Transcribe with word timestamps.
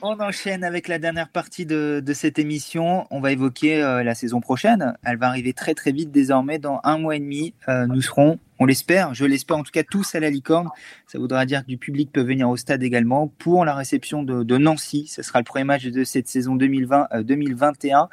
On 0.00 0.20
enchaîne 0.20 0.62
avec 0.62 0.86
la 0.86 1.00
dernière 1.00 1.28
partie 1.28 1.66
de, 1.66 2.00
cette 2.14 2.38
émission. 2.38 3.08
On 3.10 3.18
va 3.18 3.32
évoquer 3.32 3.82
euh, 3.82 4.04
la 4.04 4.14
saison 4.14 4.40
prochaine. 4.40 4.96
Elle 5.02 5.18
va 5.18 5.26
arriver 5.26 5.52
très 5.52 5.74
très 5.74 5.90
vite 5.90 6.12
désormais. 6.12 6.60
Dans 6.60 6.80
un 6.84 6.98
mois 6.98 7.16
et 7.16 7.18
demi, 7.18 7.52
euh, 7.68 7.84
nous 7.88 8.00
serons, 8.00 8.38
on 8.60 8.64
l'espère, 8.64 9.12
je 9.14 9.24
l'espère 9.24 9.56
en 9.56 9.64
tout 9.64 9.72
cas 9.72 9.82
tous 9.82 10.14
à 10.14 10.20
la 10.20 10.30
licorne. 10.30 10.68
Ça 11.08 11.18
voudra 11.18 11.44
dire 11.46 11.62
que 11.62 11.66
du 11.66 11.78
public 11.78 12.12
peut 12.12 12.22
venir 12.22 12.48
au 12.48 12.56
stade 12.56 12.84
également 12.84 13.26
pour 13.26 13.64
la 13.64 13.74
réception 13.74 14.22
de, 14.22 14.56
Nancy. 14.56 15.08
Ce 15.08 15.22
sera 15.22 15.40
le 15.40 15.44
premier 15.44 15.64
match 15.64 15.86
de 15.86 16.04
cette 16.04 16.28
saison 16.28 16.56
2020-2021. 16.56 18.06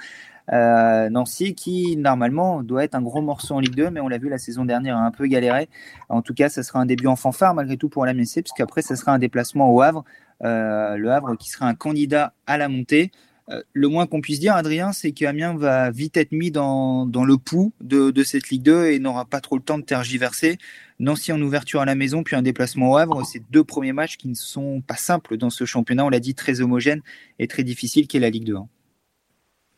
Euh, 0.53 1.09
Nancy 1.09 1.55
qui 1.55 1.97
normalement 1.97 2.61
doit 2.61 2.83
être 2.83 2.95
un 2.95 3.01
gros 3.01 3.21
morceau 3.21 3.55
en 3.55 3.59
Ligue 3.59 3.75
2, 3.75 3.89
mais 3.89 3.99
on 3.99 4.07
l'a 4.07 4.17
vu 4.17 4.29
la 4.29 4.37
saison 4.37 4.65
dernière 4.65 4.97
a 4.97 5.01
un 5.01 5.11
peu 5.11 5.25
galéré. 5.27 5.69
En 6.09 6.21
tout 6.21 6.33
cas, 6.33 6.49
ça 6.49 6.63
sera 6.63 6.79
un 6.79 6.85
début 6.85 7.07
en 7.07 7.15
fanfare 7.15 7.53
malgré 7.53 7.77
tout 7.77 7.89
pour 7.89 8.05
la 8.05 8.13
MSC, 8.13 8.41
puisqu'après, 8.43 8.81
ça 8.81 8.95
sera 8.95 9.13
un 9.13 9.19
déplacement 9.19 9.73
au 9.73 9.81
Havre 9.81 10.03
euh, 10.43 10.97
le 10.97 11.11
Havre 11.11 11.35
qui 11.37 11.49
sera 11.49 11.67
un 11.67 11.75
candidat 11.75 12.33
à 12.47 12.57
la 12.57 12.69
montée. 12.69 13.11
Euh, 13.49 13.61
le 13.73 13.87
moins 13.87 14.07
qu'on 14.07 14.21
puisse 14.21 14.39
dire, 14.39 14.55
Adrien, 14.55 14.91
c'est 14.91 15.11
qu'Amiens 15.11 15.55
va 15.55 15.91
vite 15.91 16.17
être 16.17 16.31
mis 16.31 16.49
dans, 16.49 17.05
le 17.05 17.37
pouls 17.37 17.73
de, 17.79 18.23
cette 18.23 18.49
Ligue 18.49 18.63
2 18.63 18.87
et 18.87 18.99
n'aura 18.99 19.25
pas 19.25 19.39
trop 19.39 19.55
le 19.55 19.61
temps 19.61 19.77
de 19.77 19.83
tergiverser. 19.83 20.57
Nancy 20.99 21.31
en 21.31 21.41
ouverture 21.41 21.81
à 21.81 21.85
la 21.85 21.95
maison, 21.95 22.23
puis 22.23 22.35
un 22.35 22.41
déplacement 22.41 22.91
au 22.91 22.97
Havre. 22.97 23.23
C'est 23.25 23.43
deux 23.51 23.63
premiers 23.63 23.93
matchs 23.93 24.17
qui 24.17 24.27
ne 24.29 24.33
sont 24.33 24.81
pas 24.81 24.95
simples 24.95 25.37
dans 25.37 25.51
ce 25.51 25.65
championnat, 25.65 26.05
on 26.05 26.09
l'a 26.09 26.19
dit, 26.19 26.33
très 26.33 26.61
homogène 26.61 27.01
et 27.37 27.47
très 27.47 27.63
difficile 27.63 28.07
qu'est 28.07 28.19
la 28.19 28.29
Ligue 28.29 28.45
2. 28.45 28.55
Hein. 28.55 28.67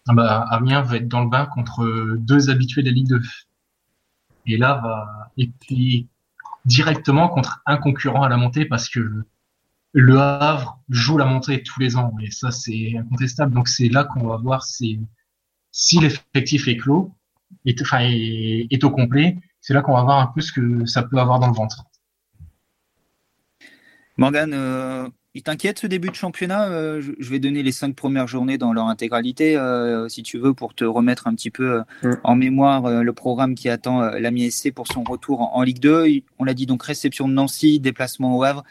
Ah 0.07 0.13
bah, 0.13 0.45
Amiens 0.49 0.81
va 0.81 0.97
être 0.97 1.07
dans 1.07 1.23
le 1.23 1.29
bain 1.29 1.45
contre 1.45 2.16
deux 2.17 2.49
habitués 2.49 2.81
de 2.81 2.88
la 2.88 2.93
Ligue 2.93 3.09
2. 3.09 3.21
Et 4.47 4.57
là, 4.57 4.75
va 4.75 5.31
être 5.38 5.52
directement 6.66 7.27
contre 7.30 7.61
un 7.66 7.77
concurrent 7.77 8.23
à 8.23 8.30
la 8.30 8.38
montée 8.38 8.66
parce 8.66 8.89
que 8.89 9.23
le 9.93 10.20
Havre 10.20 10.80
joue 10.89 11.17
la 11.17 11.25
montée 11.25 11.63
tous 11.63 11.80
les 11.80 11.95
ans, 11.95 12.13
et 12.21 12.30
ça 12.30 12.52
c'est 12.52 12.97
incontestable. 12.97 13.53
Donc 13.53 13.67
c'est 13.67 13.89
là 13.89 14.03
qu'on 14.03 14.27
va 14.27 14.38
voir 14.38 14.63
si, 14.63 14.99
l'effectif 15.99 16.67
est 16.67 16.78
clos, 16.78 17.16
est, 17.66 17.81
enfin, 17.81 18.00
est, 18.02 18.83
au 18.83 18.91
complet. 18.91 19.38
C'est 19.59 19.73
là 19.73 19.81
qu'on 19.81 19.94
va 19.94 20.03
voir 20.03 20.19
un 20.19 20.28
peu 20.28 20.41
ce 20.41 20.52
que 20.52 20.85
ça 20.85 21.03
peut 21.03 21.17
avoir 21.17 21.39
dans 21.39 21.47
le 21.47 21.53
ventre. 21.53 21.83
Morgan, 24.17 24.53
euh, 24.53 25.09
il 25.33 25.44
t'inquiète 25.44 25.80
ce 25.80 25.88
début 25.88 26.09
de 26.09 26.16
championnat 26.16 26.70
euh, 26.70 27.02
Je 27.02 27.30
vais 27.30 27.39
donner 27.39 27.61
les 27.61 27.72
cinq 27.72 27.95
premières 27.95 28.28
journées 28.28 28.58
dans 28.58 28.73
leur 28.73 28.88
intégralité, 28.88 29.56
euh, 29.56 30.09
si 30.09 30.23
tu 30.23 30.38
veux, 30.39 30.53
pour 30.53 30.73
te 30.73 30.84
remettre 30.84 31.28
un 31.28 31.36
petit 31.36 31.52
peu 31.52 31.81
mm. 32.03 32.14
en 32.23 32.36
mémoire 32.36 33.03
le 33.03 33.14
programme 33.14 33.53
qui 33.56 33.69
attend 33.69 34.02
l'AMI 34.02 34.52
SC 34.52 34.72
pour 34.73 34.88
son 34.88 35.03
retour 35.03 35.42
en, 35.42 35.56
en 35.56 35.61
Ligue 35.64 35.80
2. 35.80 36.22
On 36.39 36.44
l'a 36.44 36.53
dit 36.53 36.66
donc 36.66 36.84
réception 36.84 37.28
de 37.28 37.34
Nancy, 37.34 37.80
déplacement 37.80 38.38
au 38.38 38.44
Havre, 38.44 38.64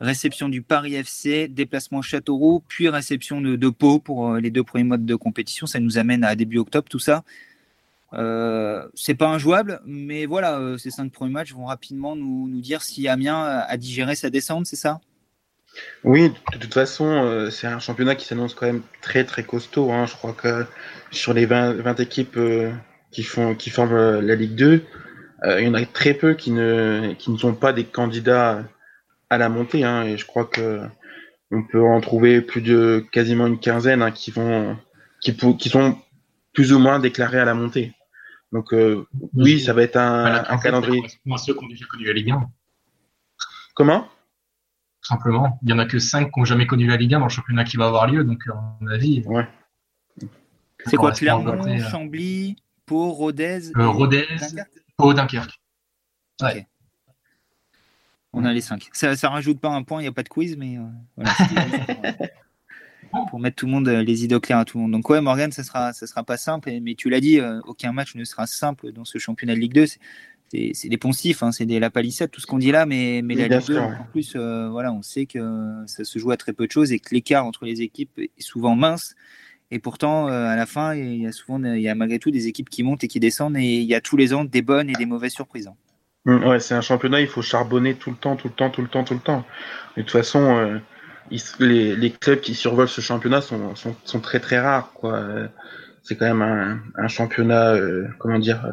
réception 0.00 0.48
du 0.48 0.62
Paris 0.62 0.94
FC, 0.94 1.48
déplacement 1.48 2.02
Châteauroux, 2.02 2.62
puis 2.68 2.88
réception 2.88 3.40
de, 3.40 3.56
de 3.56 3.68
Pau 3.68 3.98
pour 3.98 4.28
euh, 4.28 4.40
les 4.40 4.50
deux 4.50 4.62
premiers 4.62 4.84
modes 4.84 5.06
de 5.06 5.14
compétition. 5.14 5.66
Ça 5.66 5.80
nous 5.80 5.98
amène 5.98 6.24
à 6.24 6.34
début 6.36 6.58
octobre, 6.58 6.88
tout 6.88 6.98
ça. 6.98 7.24
Euh, 8.12 8.86
c'est 8.94 9.14
pas 9.14 9.28
injouable, 9.28 9.80
mais 9.86 10.26
voilà, 10.26 10.58
euh, 10.58 10.78
ces 10.78 10.90
cinq 10.90 11.10
premiers 11.10 11.32
matchs 11.32 11.52
vont 11.52 11.64
rapidement 11.64 12.14
nous, 12.14 12.48
nous, 12.48 12.60
dire 12.60 12.82
si 12.82 13.08
Amiens 13.08 13.42
a 13.42 13.76
digéré 13.76 14.14
sa 14.14 14.30
descente, 14.30 14.66
c'est 14.66 14.76
ça? 14.76 15.00
Oui, 16.04 16.32
de 16.52 16.58
toute 16.58 16.74
façon, 16.74 17.48
c'est 17.50 17.66
un 17.66 17.78
championnat 17.78 18.14
qui 18.14 18.26
s'annonce 18.26 18.54
quand 18.54 18.66
même 18.66 18.82
très 19.00 19.24
très 19.24 19.42
costaud. 19.42 19.90
Hein. 19.90 20.06
Je 20.06 20.14
crois 20.14 20.32
que 20.32 20.66
sur 21.10 21.32
les 21.32 21.46
20, 21.46 21.74
20 21.74 22.00
équipes 22.00 22.38
qui, 23.10 23.22
font, 23.22 23.54
qui 23.54 23.70
forment 23.70 24.20
la 24.20 24.34
Ligue 24.34 24.54
2, 24.54 24.84
il 25.58 25.64
y 25.64 25.68
en 25.68 25.74
a 25.74 25.84
très 25.84 26.14
peu 26.14 26.34
qui 26.34 26.50
ne, 26.50 27.14
qui 27.18 27.30
ne 27.30 27.38
sont 27.38 27.54
pas 27.54 27.72
des 27.72 27.84
candidats 27.84 28.64
à 29.30 29.38
la 29.38 29.48
montée. 29.48 29.84
Hein, 29.84 30.04
et 30.04 30.16
je 30.16 30.26
crois 30.26 30.44
que 30.44 30.80
on 31.50 31.62
peut 31.62 31.82
en 31.82 32.00
trouver 32.00 32.40
plus 32.40 32.62
de 32.62 33.04
quasiment 33.12 33.46
une 33.46 33.58
quinzaine 33.58 34.02
hein, 34.02 34.10
qui 34.10 34.30
vont 34.30 34.76
qui, 35.20 35.36
qui 35.36 35.68
sont 35.68 35.98
plus 36.52 36.72
ou 36.72 36.78
moins 36.78 36.98
déclarés 36.98 37.40
à 37.40 37.44
la 37.44 37.54
montée. 37.54 37.92
Donc 38.52 38.72
euh, 38.72 39.06
oui, 39.34 39.60
ça 39.60 39.72
va 39.72 39.82
être 39.82 39.96
un, 39.96 40.44
un 40.48 40.58
calendrier. 40.58 41.02
Moi, 41.24 41.38
ceux 41.38 41.54
qui 41.54 41.64
ont 41.64 41.68
déjà 41.68 41.86
connu 41.86 42.04
la 42.04 42.12
Ligue 42.12 42.30
1. 42.30 42.48
Comment? 43.74 44.08
Simplement, 45.04 45.58
il 45.62 45.70
y 45.70 45.72
en 45.72 45.78
a 45.78 45.86
que 45.86 45.98
5 45.98 46.32
qui 46.32 46.40
n'ont 46.40 46.44
jamais 46.44 46.66
connu 46.66 46.86
la 46.86 46.96
Ligue 46.96 47.14
1 47.14 47.18
dans 47.18 47.26
le 47.26 47.30
championnat 47.30 47.64
qui 47.64 47.76
va 47.76 47.86
avoir 47.86 48.06
lieu. 48.06 48.24
Donc 48.24 48.42
à 48.48 48.54
mon 48.80 48.88
avis. 48.88 49.22
Ouais. 49.26 49.46
C'est 50.86 50.96
quoi 50.96 51.12
Clermont, 51.12 51.66
euh, 51.66 51.78
Chambly, 51.90 52.56
Pau, 52.86 53.12
Rodez 53.12 53.70
euh, 53.76 53.88
Rodez, 53.88 54.26
Pau, 54.96 55.14
Dunkerque. 55.14 55.60
Ouais. 56.42 56.66
On 58.34 58.44
a 58.44 58.52
les 58.52 58.60
cinq. 58.60 58.88
Ça, 58.92 59.14
ça 59.16 59.28
rajoute 59.28 59.60
pas 59.60 59.70
un 59.70 59.84
point, 59.84 60.00
il 60.00 60.04
n'y 60.04 60.08
a 60.08 60.12
pas 60.12 60.24
de 60.24 60.28
quiz, 60.28 60.56
mais 60.56 60.76
euh, 60.76 61.24
pour 63.30 63.38
mettre 63.38 63.56
tout 63.56 63.66
le 63.66 63.72
monde, 63.72 63.86
euh, 63.86 64.02
les 64.02 64.24
idées 64.24 64.40
claires 64.40 64.58
à 64.58 64.64
tout 64.64 64.78
le 64.78 64.82
monde. 64.82 64.92
Donc 64.92 65.08
ouais, 65.08 65.20
Morgan, 65.20 65.52
ça 65.52 65.62
sera, 65.62 65.92
ça 65.92 66.06
sera 66.06 66.24
pas 66.24 66.36
simple, 66.36 66.70
mais 66.82 66.96
tu 66.96 67.10
l'as 67.10 67.20
dit, 67.20 67.38
euh, 67.38 67.60
aucun 67.64 67.92
match 67.92 68.16
ne 68.16 68.24
sera 68.24 68.46
simple 68.46 68.90
dans 68.92 69.04
ce 69.04 69.18
championnat 69.18 69.54
de 69.54 69.60
Ligue 69.60 69.74
2. 69.74 69.84
C'est 70.74 70.88
des 70.88 70.96
poncifs, 70.96 71.42
hein, 71.42 71.52
c'est 71.52 71.64
la 71.66 71.90
palissade, 71.90 72.30
tout 72.30 72.40
ce 72.40 72.46
qu'on 72.46 72.58
dit 72.58 72.70
là, 72.70 72.86
mais, 72.86 73.22
mais 73.22 73.34
la 73.34 73.48
Ligue 73.48 73.66
2, 73.66 73.78
en 73.78 74.06
plus, 74.10 74.36
voilà, 74.36 74.92
on 74.92 75.02
sait 75.02 75.26
que 75.26 75.38
ça 75.86 76.04
se 76.04 76.18
joue 76.18 76.30
à 76.30 76.36
très 76.36 76.52
peu 76.52 76.66
de 76.66 76.72
choses 76.72 76.92
et 76.92 76.98
que 76.98 77.14
l'écart 77.14 77.44
entre 77.44 77.64
les 77.64 77.82
équipes 77.82 78.18
est 78.18 78.30
souvent 78.38 78.76
mince. 78.76 79.14
Et 79.70 79.78
pourtant, 79.78 80.26
à 80.26 80.54
la 80.54 80.66
fin, 80.66 80.94
il 80.94 81.22
y 81.22 81.26
a 81.26 81.32
souvent, 81.32 81.62
il 81.62 81.80
y 81.80 81.88
a 81.88 81.94
malgré 81.94 82.18
tout 82.18 82.30
des 82.30 82.46
équipes 82.46 82.70
qui 82.70 82.82
montent 82.82 83.04
et 83.04 83.08
qui 83.08 83.20
descendent, 83.20 83.56
et 83.56 83.62
il 83.62 83.86
y 83.86 83.94
a 83.94 84.00
tous 84.00 84.16
les 84.16 84.34
ans 84.34 84.44
des 84.44 84.62
bonnes 84.62 84.90
et 84.90 84.94
des 84.94 85.06
mauvaises 85.06 85.32
surprises. 85.32 85.66
Hein. 85.66 85.74
Mm, 86.24 86.44
ouais, 86.44 86.60
c'est 86.60 86.74
un 86.74 86.80
championnat, 86.80 87.20
il 87.20 87.26
faut 87.26 87.42
charbonner 87.42 87.94
tout 87.94 88.10
le 88.10 88.16
temps, 88.16 88.36
tout 88.36 88.48
le 88.48 88.54
temps, 88.54 88.70
tout 88.70 88.82
le 88.82 88.88
temps, 88.88 89.04
tout 89.04 89.14
le 89.14 89.20
temps. 89.20 89.44
de 89.96 90.02
toute 90.02 90.10
façon, 90.10 90.56
euh, 90.56 90.78
les, 91.58 91.96
les, 91.96 92.10
clubs 92.10 92.40
qui 92.40 92.54
survolent 92.54 92.88
ce 92.88 93.00
championnat 93.00 93.40
sont, 93.40 93.74
sont, 93.76 93.94
sont 94.04 94.20
très 94.20 94.40
très 94.40 94.58
rares. 94.58 94.92
quoi. 94.92 95.22
C'est 96.02 96.16
quand 96.16 96.26
même 96.26 96.42
un, 96.42 96.80
un 96.96 97.08
championnat, 97.08 97.74
euh, 97.74 98.06
comment 98.18 98.38
dire, 98.38 98.64
euh, 98.66 98.72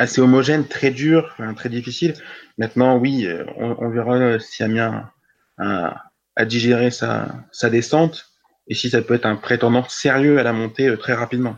assez 0.00 0.20
homogène, 0.20 0.66
très 0.66 0.90
dur, 0.90 1.36
très 1.56 1.68
difficile. 1.68 2.14
Maintenant, 2.58 2.96
oui, 2.96 3.28
on, 3.56 3.76
on 3.78 3.90
verra 3.90 4.38
si 4.38 4.62
Amiens 4.62 5.10
a, 5.58 6.44
digéré 6.46 6.90
sa, 6.90 7.44
descente 7.64 8.26
et 8.66 8.74
si 8.74 8.88
ça 8.88 9.02
peut 9.02 9.14
être 9.14 9.26
un 9.26 9.36
prétendant 9.36 9.86
sérieux 9.88 10.38
à 10.38 10.42
la 10.42 10.52
montée 10.52 10.96
très 10.98 11.12
rapidement. 11.12 11.56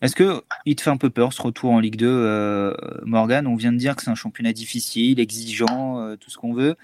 Est-ce 0.00 0.14
que 0.14 0.42
il 0.66 0.76
te 0.76 0.82
fait 0.82 0.90
un 0.90 0.96
peu 0.96 1.10
peur 1.10 1.32
ce 1.32 1.42
retour 1.42 1.70
en 1.70 1.80
Ligue 1.80 1.96
2, 1.96 2.06
euh, 2.06 2.74
Morgan? 3.04 3.46
On 3.46 3.56
vient 3.56 3.72
de 3.72 3.78
dire 3.78 3.96
que 3.96 4.02
c'est 4.02 4.10
un 4.10 4.14
championnat 4.14 4.52
difficile, 4.52 5.18
exigeant, 5.18 6.00
euh, 6.00 6.16
tout 6.16 6.30
ce 6.30 6.36
qu'on 6.36 6.52
veut. 6.52 6.76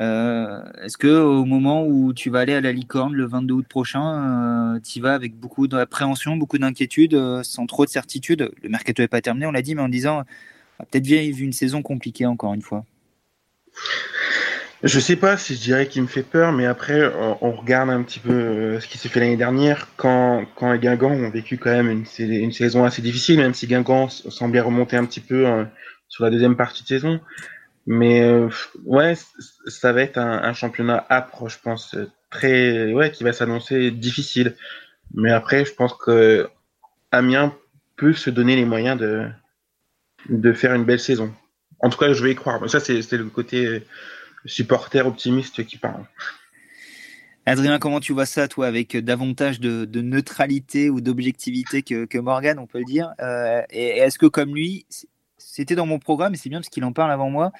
Euh, 0.00 0.62
est-ce 0.82 0.98
que 0.98 1.06
au 1.06 1.44
moment 1.44 1.86
où 1.86 2.12
tu 2.12 2.28
vas 2.28 2.40
aller 2.40 2.52
à 2.52 2.60
la 2.60 2.72
licorne 2.72 3.14
le 3.14 3.26
22 3.26 3.54
août 3.54 3.66
prochain, 3.68 4.78
tu 4.84 4.98
y 4.98 5.00
vas 5.00 5.14
avec 5.14 5.34
beaucoup 5.34 5.68
d'appréhension, 5.68 6.36
beaucoup 6.36 6.58
d'inquiétude, 6.58 7.42
sans 7.42 7.66
trop 7.66 7.84
de 7.84 7.90
certitude? 7.90 8.50
Le 8.62 8.68
mercato 8.68 9.02
n'est 9.02 9.08
pas 9.08 9.20
terminé, 9.20 9.46
on 9.46 9.52
l'a 9.52 9.62
dit, 9.62 9.74
mais 9.74 9.82
en 9.82 9.88
disant 9.88 10.24
peut-être 10.78 11.06
vivre 11.06 11.40
une 11.40 11.52
saison 11.52 11.82
compliquée 11.82 12.26
encore 12.26 12.54
une 12.54 12.62
fois. 12.62 12.84
Je 14.82 15.00
sais 15.00 15.16
pas 15.16 15.36
si 15.38 15.54
je 15.54 15.60
dirais 15.60 15.88
qu'il 15.88 16.02
me 16.02 16.06
fait 16.06 16.22
peur, 16.22 16.52
mais 16.52 16.66
après, 16.66 17.10
on, 17.40 17.52
regarde 17.52 17.88
un 17.88 18.02
petit 18.02 18.18
peu 18.18 18.32
euh, 18.32 18.80
ce 18.80 18.86
qui 18.86 18.98
s'est 18.98 19.08
fait 19.08 19.20
l'année 19.20 19.36
dernière, 19.36 19.88
quand, 19.96 20.44
quand 20.54 20.70
les 20.70 20.78
Guingamp 20.78 21.12
ont 21.12 21.30
vécu 21.30 21.56
quand 21.56 21.70
même 21.70 21.90
une, 21.90 22.52
saison 22.52 22.84
assez 22.84 23.00
difficile, 23.00 23.38
même 23.38 23.54
si 23.54 23.66
Guingamp 23.66 24.08
semblait 24.08 24.60
remonter 24.60 24.96
un 24.96 25.06
petit 25.06 25.20
peu 25.20 25.46
euh, 25.46 25.64
sur 26.08 26.24
la 26.24 26.30
deuxième 26.30 26.56
partie 26.56 26.82
de 26.82 26.88
saison. 26.88 27.20
Mais 27.86 28.20
euh, 28.22 28.48
ouais, 28.84 29.14
ça 29.66 29.92
va 29.92 30.02
être 30.02 30.18
un, 30.18 30.52
championnat 30.52 31.06
âpre, 31.08 31.48
je 31.48 31.58
pense, 31.62 31.96
très, 32.30 32.92
ouais, 32.92 33.12
qui 33.12 33.22
va 33.22 33.32
s'annoncer 33.32 33.90
difficile. 33.90 34.56
Mais 35.14 35.30
après, 35.30 35.64
je 35.64 35.72
pense 35.72 35.94
que 35.94 36.48
Amiens 37.12 37.54
peut 37.96 38.12
se 38.12 38.30
donner 38.30 38.56
les 38.56 38.64
moyens 38.64 38.98
de, 38.98 39.28
de 40.28 40.52
faire 40.52 40.74
une 40.74 40.84
belle 40.84 41.00
saison. 41.00 41.32
En 41.80 41.90
tout 41.90 41.98
cas, 41.98 42.12
je 42.12 42.22
vais 42.22 42.32
y 42.32 42.34
croire. 42.34 42.68
Ça, 42.68 42.80
c'est 42.80 43.12
le 43.12 43.26
côté 43.26 43.82
supporter 44.46 45.06
optimiste 45.06 45.64
qui 45.64 45.78
parle. 45.78 46.04
Adrien, 47.48 47.78
comment 47.78 48.00
tu 48.00 48.12
vois 48.12 48.26
ça, 48.26 48.48
toi, 48.48 48.66
avec 48.66 48.96
davantage 48.96 49.60
de, 49.60 50.00
neutralité 50.00 50.90
ou 50.90 51.00
d'objectivité 51.00 51.82
que, 51.82 52.04
que, 52.04 52.18
Morgan, 52.18 52.58
on 52.58 52.66
peut 52.66 52.78
le 52.78 52.84
dire? 52.84 53.12
Euh, 53.20 53.62
Et, 53.70 53.98
est-ce 53.98 54.18
que, 54.18 54.26
comme 54.26 54.54
lui, 54.54 54.84
c'était 55.46 55.76
dans 55.76 55.86
mon 55.86 55.98
programme, 55.98 56.34
et 56.34 56.36
c'est 56.36 56.48
bien 56.48 56.58
parce 56.58 56.68
qu'il 56.68 56.84
en 56.84 56.92
parle 56.92 57.12
avant 57.12 57.30
moi, 57.30 57.52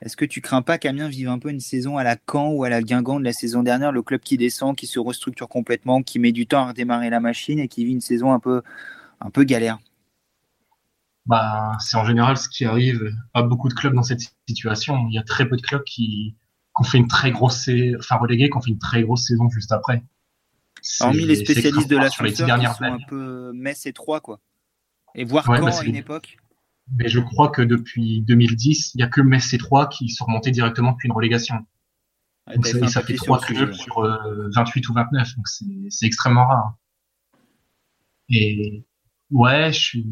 est-ce 0.00 0.16
que 0.16 0.24
tu 0.24 0.40
crains 0.40 0.62
pas 0.62 0.78
qu'Amiens 0.78 1.08
vive 1.08 1.28
un 1.28 1.38
peu 1.38 1.50
une 1.50 1.60
saison 1.60 1.98
à 1.98 2.04
la 2.04 2.16
Caen 2.30 2.48
ou 2.48 2.64
à 2.64 2.70
la 2.70 2.82
Guingamp 2.82 3.20
de 3.20 3.24
la 3.24 3.32
saison 3.32 3.62
dernière, 3.62 3.92
le 3.92 4.02
club 4.02 4.20
qui 4.20 4.36
descend, 4.36 4.74
qui 4.74 4.86
se 4.86 4.98
restructure 4.98 5.48
complètement, 5.48 6.02
qui 6.02 6.18
met 6.18 6.32
du 6.32 6.46
temps 6.46 6.64
à 6.64 6.68
redémarrer 6.68 7.10
la 7.10 7.20
machine 7.20 7.58
et 7.58 7.68
qui 7.68 7.84
vit 7.84 7.92
une 7.92 8.00
saison 8.00 8.32
un 8.32 8.40
peu, 8.40 8.62
un 9.20 9.30
peu 9.30 9.44
galère? 9.44 9.78
Bah, 11.26 11.72
c'est 11.78 11.96
en 11.96 12.04
général 12.04 12.36
ce 12.36 12.48
qui 12.48 12.64
arrive 12.64 13.12
à 13.34 13.42
beaucoup 13.42 13.68
de 13.68 13.74
clubs 13.74 13.94
dans 13.94 14.02
cette 14.02 14.22
situation. 14.48 15.06
Il 15.08 15.14
y 15.14 15.18
a 15.18 15.22
très 15.22 15.48
peu 15.48 15.56
de 15.56 15.62
clubs 15.62 15.84
qui, 15.84 16.36
qui 16.36 16.80
ont 16.80 16.84
fait 16.84 16.98
une 16.98 17.08
très 17.08 17.30
grosse, 17.30 17.68
enfin 17.98 18.16
relégués, 18.16 18.48
qui 18.48 18.56
ont 18.56 18.62
fait 18.62 18.70
une 18.70 18.78
très 18.78 19.02
grosse 19.02 19.26
saison 19.26 19.48
juste 19.50 19.72
après. 19.72 20.02
Hormis 21.00 21.24
les 21.24 21.36
spécialistes 21.36 21.88
de 21.88 21.96
la 21.96 22.10
sur 22.10 22.24
les 22.24 22.32
dernières 22.32 22.76
sont 22.76 22.84
un 22.84 22.98
peu 23.08 23.52
Metz 23.54 23.86
et 23.86 23.92
3 23.92 24.20
quoi. 24.20 24.40
Et 25.14 25.24
voir 25.24 25.44
quand 25.44 25.66
à 25.66 25.84
une 25.84 25.96
époque. 25.96 26.38
Mais 26.94 27.08
je 27.08 27.18
crois 27.18 27.50
que 27.50 27.62
depuis 27.62 28.22
2010, 28.22 28.94
il 28.94 29.00
y 29.00 29.02
a 29.02 29.08
que 29.08 29.20
Metz 29.20 29.52
et 29.52 29.58
3 29.58 29.88
qui 29.88 30.08
sont 30.08 30.24
remontés 30.24 30.52
directement 30.52 30.92
depuis 30.92 31.06
une 31.06 31.14
relégation. 31.14 31.66
ça, 32.88 33.02
fait 33.02 33.14
3 33.14 33.40
clubs 33.40 33.72
sur 33.72 34.02
28 34.54 34.88
ou 34.88 34.94
29, 34.94 35.36
donc 35.36 35.48
c'est 35.48 36.06
extrêmement 36.06 36.46
rare. 36.46 36.76
Et 38.28 38.84
ouais, 39.30 39.72
je 39.72 39.78
suis. 39.78 40.06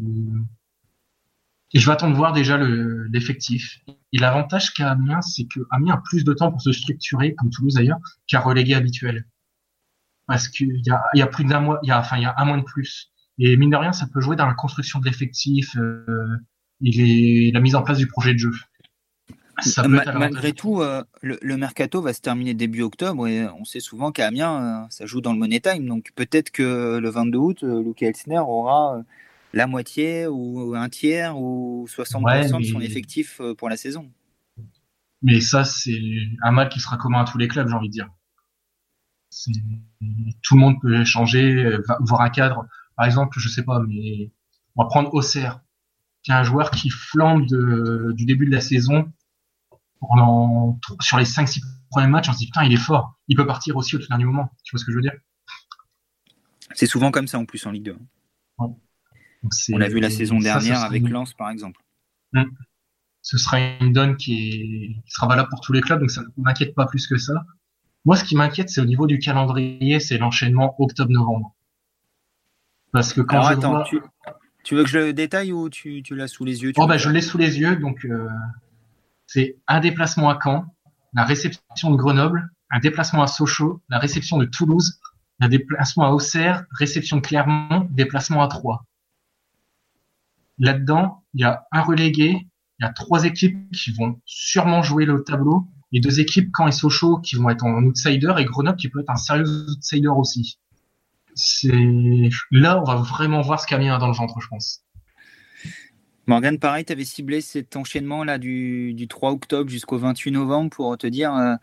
Et 1.73 1.79
je 1.79 1.85
vais 1.85 1.91
attendre 1.91 2.13
de 2.13 2.17
voir 2.17 2.31
déjà 2.31 2.57
l'effectif. 2.57 3.79
et 4.13 4.17
l'avantage 4.17 4.73
qu'a 4.73 4.91
Amiens, 4.91 5.21
c'est 5.21 5.45
que 5.45 5.59
Amiens 5.71 5.95
a 5.95 5.97
plus 5.97 6.23
de 6.23 6.33
temps 6.33 6.51
pour 6.51 6.61
se 6.61 6.71
structurer, 6.71 7.35
comme 7.35 7.49
Toulouse 7.49 7.73
d'ailleurs, 7.73 7.99
qu'un 8.27 8.39
relégué 8.39 8.75
habituel. 8.75 9.25
Parce 10.27 10.47
qu'il 10.47 10.81
y 10.85 10.89
a, 10.89 11.03
y 11.13 11.21
a 11.21 11.27
plus 11.27 11.43
d'un 11.43 11.59
mois, 11.59 11.79
il 11.83 11.89
y 11.89 11.91
a, 11.91 11.99
enfin, 11.99 12.17
il 12.17 12.23
y 12.23 12.25
a 12.25 12.33
un 12.37 12.45
mois 12.45 12.57
de 12.57 12.63
plus. 12.63 13.11
Et 13.37 13.57
mine 13.57 13.71
de 13.71 13.75
rien, 13.75 13.91
ça 13.91 14.07
peut 14.07 14.21
jouer 14.21 14.35
dans 14.35 14.45
la 14.45 14.53
construction 14.53 14.99
de 14.99 15.05
l'effectif, 15.05 15.75
euh, 15.75 16.27
et 16.83 17.51
la 17.53 17.59
mise 17.59 17.75
en 17.75 17.83
place 17.83 17.97
du 17.97 18.07
projet 18.07 18.33
de 18.33 18.39
jeu. 18.39 18.51
malgré 20.17 20.51
tout, 20.53 20.81
euh, 20.81 21.03
le, 21.21 21.57
mercato 21.57 22.01
va 22.01 22.13
se 22.13 22.21
terminer 22.21 22.53
début 22.53 22.81
octobre 22.81 23.27
et 23.27 23.47
on 23.47 23.63
sait 23.63 23.79
souvent 23.79 24.11
qu'à 24.11 24.27
Amiens, 24.27 24.83
euh, 24.83 24.87
ça 24.89 25.05
joue 25.05 25.21
dans 25.21 25.33
le 25.33 25.39
Money 25.39 25.61
Time. 25.61 25.87
Donc 25.87 26.11
peut-être 26.15 26.51
que 26.51 26.97
le 26.97 27.09
22 27.09 27.37
août, 27.37 27.63
Luca 27.63 28.07
Elsner 28.07 28.39
aura 28.39 29.01
la 29.53 29.67
moitié 29.67 30.27
ou 30.27 30.75
un 30.75 30.89
tiers 30.89 31.37
ou 31.37 31.87
60% 31.89 32.59
de 32.59 32.65
son 32.65 32.81
effectif 32.81 33.41
pour 33.57 33.69
la 33.69 33.77
saison. 33.77 34.11
Mais 35.21 35.39
ça, 35.39 35.63
c'est 35.63 35.97
un 36.43 36.51
mal 36.51 36.69
qui 36.69 36.79
sera 36.79 36.97
commun 36.97 37.21
à 37.21 37.25
tous 37.25 37.37
les 37.37 37.47
clubs, 37.47 37.67
j'ai 37.67 37.73
envie 37.73 37.87
de 37.87 37.93
dire. 37.93 38.09
Tout 40.43 40.55
le 40.55 40.59
monde 40.59 40.75
peut 40.81 41.03
changer, 41.05 41.77
voir 42.01 42.21
un 42.21 42.29
cadre. 42.29 42.67
Par 42.95 43.05
exemple, 43.05 43.39
je 43.39 43.49
sais 43.49 43.63
pas, 43.63 43.79
mais 43.87 44.31
on 44.75 44.83
va 44.83 44.89
prendre 44.89 45.13
Auxerre, 45.13 45.61
qui 46.25 46.31
est 46.31 46.33
un 46.33 46.43
joueur 46.43 46.71
qui 46.71 46.89
flambe 46.89 47.45
du 47.45 48.25
début 48.25 48.47
de 48.47 48.51
la 48.51 48.59
saison. 48.59 49.13
Pendant, 49.99 50.79
sur 50.99 51.17
les 51.17 51.23
5-6 51.23 51.61
premiers 51.89 52.07
matchs, 52.07 52.29
on 52.29 52.33
se 52.33 52.39
dit 52.39 52.47
putain, 52.47 52.63
il 52.63 52.73
est 52.73 52.77
fort. 52.77 53.15
Il 53.27 53.37
peut 53.37 53.45
partir 53.45 53.75
aussi 53.75 53.95
au 53.95 53.99
dernier 53.99 54.25
moment. 54.25 54.51
Tu 54.63 54.71
vois 54.71 54.79
ce 54.79 54.85
que 54.85 54.91
je 54.91 54.97
veux 54.97 55.03
dire? 55.03 55.13
C'est 56.73 56.87
souvent 56.87 57.11
comme 57.11 57.27
ça 57.27 57.37
en 57.37 57.45
plus 57.45 57.63
en 57.67 57.71
Ligue 57.71 57.83
2. 57.83 57.97
on 58.57 59.77
l'a 59.77 59.87
vu 59.87 59.99
la 59.99 60.09
saison 60.09 60.39
dernière 60.39 60.81
avec 60.81 61.07
Lens 61.07 61.33
par 61.33 61.51
exemple. 61.51 61.79
Hmm. 62.33 62.45
Ce 63.21 63.37
sera 63.37 63.59
une 63.79 63.93
donne 63.93 64.17
qui, 64.17 65.01
sera 65.07 65.27
valable 65.27 65.49
pour 65.49 65.61
tous 65.61 65.73
les 65.73 65.81
clubs, 65.81 65.99
donc 65.99 66.11
ça 66.11 66.21
ne 66.21 66.43
m'inquiète 66.43 66.73
pas 66.73 66.87
plus 66.87 67.07
que 67.07 67.17
ça. 67.17 67.33
Moi, 68.03 68.15
ce 68.15 68.23
qui 68.23 68.35
m'inquiète, 68.35 68.69
c'est 68.69 68.81
au 68.81 68.85
niveau 68.85 69.07
du 69.07 69.17
calendrier, 69.19 69.99
c'est 69.99 70.17
l'enchaînement 70.17 70.75
octobre-novembre. 70.79 71.55
Parce 72.91 73.13
que 73.13 73.21
quand 73.21 73.41
attends, 73.41 73.83
tu, 73.83 73.99
veux 74.73 74.83
que 74.83 74.89
je 74.89 74.97
le 74.97 75.13
détaille 75.13 75.51
ou 75.51 75.69
tu, 75.69 76.01
l'as 76.11 76.27
sous 76.27 76.43
les 76.43 76.63
yeux 76.63 76.71
oh, 76.77 76.87
bah, 76.87 76.97
Je 76.97 77.09
l'ai 77.09 77.21
sous 77.21 77.37
les 77.37 77.59
yeux, 77.59 77.75
donc 77.75 78.03
euh, 78.05 78.27
c'est 79.27 79.57
un 79.67 79.79
déplacement 79.79 80.29
à 80.29 80.39
Caen, 80.41 80.65
la 81.13 81.23
réception 81.23 81.91
de 81.91 81.95
Grenoble, 81.95 82.49
un 82.71 82.79
déplacement 82.79 83.21
à 83.21 83.27
Sochaux, 83.27 83.83
la 83.89 83.99
réception 83.99 84.37
de 84.37 84.45
Toulouse, 84.45 84.99
un 85.39 85.49
déplacement 85.49 86.05
à 86.05 86.09
Auxerre, 86.09 86.65
réception 86.71 87.17
de 87.17 87.21
Clermont, 87.21 87.87
déplacement 87.91 88.41
à 88.41 88.47
Troyes. 88.47 88.83
Là-dedans, 90.57 91.23
il 91.35 91.41
y 91.41 91.43
a 91.43 91.65
un 91.71 91.81
relégué, 91.81 92.47
il 92.79 92.83
y 92.83 92.85
a 92.85 92.91
trois 92.91 93.25
équipes 93.25 93.71
qui 93.71 93.91
vont 93.91 94.19
sûrement 94.25 94.81
jouer 94.81 95.05
le 95.05 95.23
tableau, 95.23 95.67
et 95.91 95.99
deux 95.99 96.19
équipes, 96.19 96.49
Caen 96.57 96.67
et 96.67 96.71
Sochaux, 96.71 97.17
qui 97.19 97.35
vont 97.35 97.49
être 97.49 97.63
en 97.63 97.83
outsider, 97.83 98.33
et 98.39 98.45
Grenoble 98.45 98.77
qui 98.77 98.89
peut 98.89 99.01
être 99.01 99.11
un 99.11 99.15
sérieux 99.15 99.45
outsider 99.69 100.07
aussi 100.07 100.57
c'est 101.35 101.69
là 102.51 102.79
on 102.79 102.83
va 102.83 102.95
vraiment 102.95 103.41
voir 103.41 103.59
ce 103.59 103.67
qu'Amiens 103.67 103.95
a 103.95 103.99
dans 103.99 104.07
le 104.07 104.13
ventre, 104.13 104.39
je 104.41 104.47
pense. 104.47 104.85
Morgan, 106.27 106.57
pareil, 106.57 106.83
tu 106.85 106.91
avais 106.91 107.05
ciblé 107.05 107.39
cet 107.39 107.75
enchaînement 107.75 108.23
là 108.23 108.39
du, 108.39 109.05
3 109.07 109.31
octobre 109.31 109.69
jusqu'au 109.69 109.97
28 109.97 110.31
novembre 110.31 110.71
pour 110.71 110.97
te 110.97 111.05
dire 111.05 111.35
euh, 111.35 111.55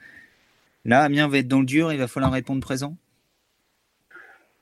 là, 0.84 1.02
Amiens 1.02 1.26
va 1.26 1.38
être 1.38 1.48
dans 1.48 1.60
le 1.60 1.66
dur, 1.66 1.92
il 1.92 1.98
va 1.98 2.06
falloir 2.06 2.30
répondre 2.30 2.60
présent? 2.60 2.96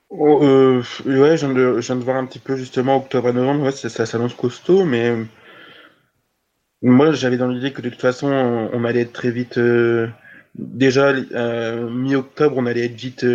Oh, 0.09 0.43
euh, 0.43 0.83
Ouais, 1.05 1.37
je 1.37 1.47
viens, 1.47 1.97
de, 1.97 2.03
voir 2.03 2.17
un 2.17 2.25
petit 2.25 2.39
peu 2.39 2.57
justement 2.57 2.97
octobre 2.97 3.29
à 3.29 3.33
novembre, 3.33 3.71
ça, 3.71 4.07
s'annonce 4.07 4.35
costaud, 4.35 4.85
mais 4.87 5.11
euh, 5.11 5.25
moi 6.81 7.13
j'avais 7.13 7.37
dans 7.37 7.49
l'idée 7.49 7.73
que 7.73 7.83
de 7.83 7.91
toute 7.91 8.01
façon 8.01 8.29
on, 8.29 8.85
allait 8.85 9.03
être 9.03 9.13
très 9.13 9.31
vite. 9.31 9.61
déjà, 10.55 11.13
mi-octobre, 11.13 12.57
on 12.57 12.65
allait 12.65 12.87
être 12.87 12.99
vite 12.99 13.27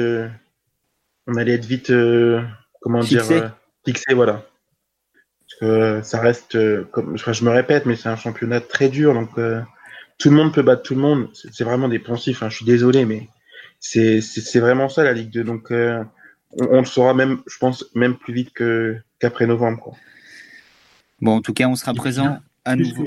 on 1.27 1.35
allait 1.35 1.53
être 1.53 1.65
vite, 1.65 1.89
euh, 1.89 2.41
comment 2.81 3.01
dire, 3.01 3.29
euh, 3.31 3.49
fixé, 3.85 4.13
voilà. 4.13 4.45
Parce 5.41 5.59
que 5.59 6.01
ça 6.03 6.19
reste, 6.19 6.55
euh, 6.55 6.83
comme, 6.91 7.17
je 7.17 7.45
me 7.45 7.49
répète, 7.49 7.85
mais 7.85 7.95
c'est 7.95 8.09
un 8.09 8.15
championnat 8.15 8.61
très 8.61 8.89
dur, 8.89 9.13
donc 9.13 9.31
tout 10.17 10.29
le 10.29 10.35
monde 10.35 10.53
peut 10.53 10.61
battre 10.61 10.83
tout 10.83 10.95
le 10.95 11.01
monde. 11.01 11.29
C'est 11.33 11.63
vraiment 11.63 11.89
des 11.89 11.99
poncifs. 11.99 12.43
Hein, 12.43 12.49
je 12.49 12.57
suis 12.57 12.65
désolé, 12.65 13.05
mais 13.05 13.29
c'est 13.79 14.59
vraiment 14.59 14.89
ça 14.89 15.03
la 15.03 15.13
Ligue 15.13 15.31
2. 15.31 15.43
Donc 15.43 15.71
on, 15.71 16.79
le 16.79 16.85
saura 16.85 17.13
même, 17.13 17.41
je 17.47 17.57
pense, 17.57 17.85
même 17.95 18.15
plus 18.17 18.33
vite 18.33 18.53
que 18.53 18.97
qu'après 19.19 19.45
novembre. 19.45 19.79
Quoi. 19.79 19.93
Bon, 21.21 21.37
en 21.37 21.41
tout 21.41 21.53
cas, 21.53 21.67
on 21.67 21.75
sera 21.75 21.93
présent 21.93 22.39
à 22.63 22.75
nouveau. 22.75 23.05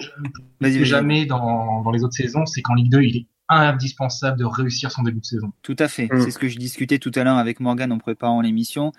jamais 0.61 1.27
dans, 1.27 1.83
dans 1.83 1.91
les 1.91 2.05
autres 2.05 2.15
saisons, 2.15 2.47
c'est 2.47 2.63
qu'en 2.63 2.75
Ligue 2.75 2.91
2, 2.91 3.03
il 3.03 3.17
est 3.17 3.27
indispensable 3.49 4.39
de 4.39 4.45
réussir 4.45 4.91
son 4.91 5.03
début 5.03 5.21
de 5.21 5.25
saison. 5.25 5.53
Tout 5.63 5.77
à 5.79 5.89
fait. 5.89 6.09
Mm. 6.13 6.21
C'est 6.25 6.31
ce 6.31 6.39
que 6.39 6.49
je 6.49 6.59
discutais 6.59 6.99
tout 6.99 7.13
à 7.15 7.25
l'heure 7.25 7.39
avec 7.39 7.61
Morgan 7.61 7.91
en 7.93 7.99
préparant 7.99 8.41
l'émission. 8.41 8.93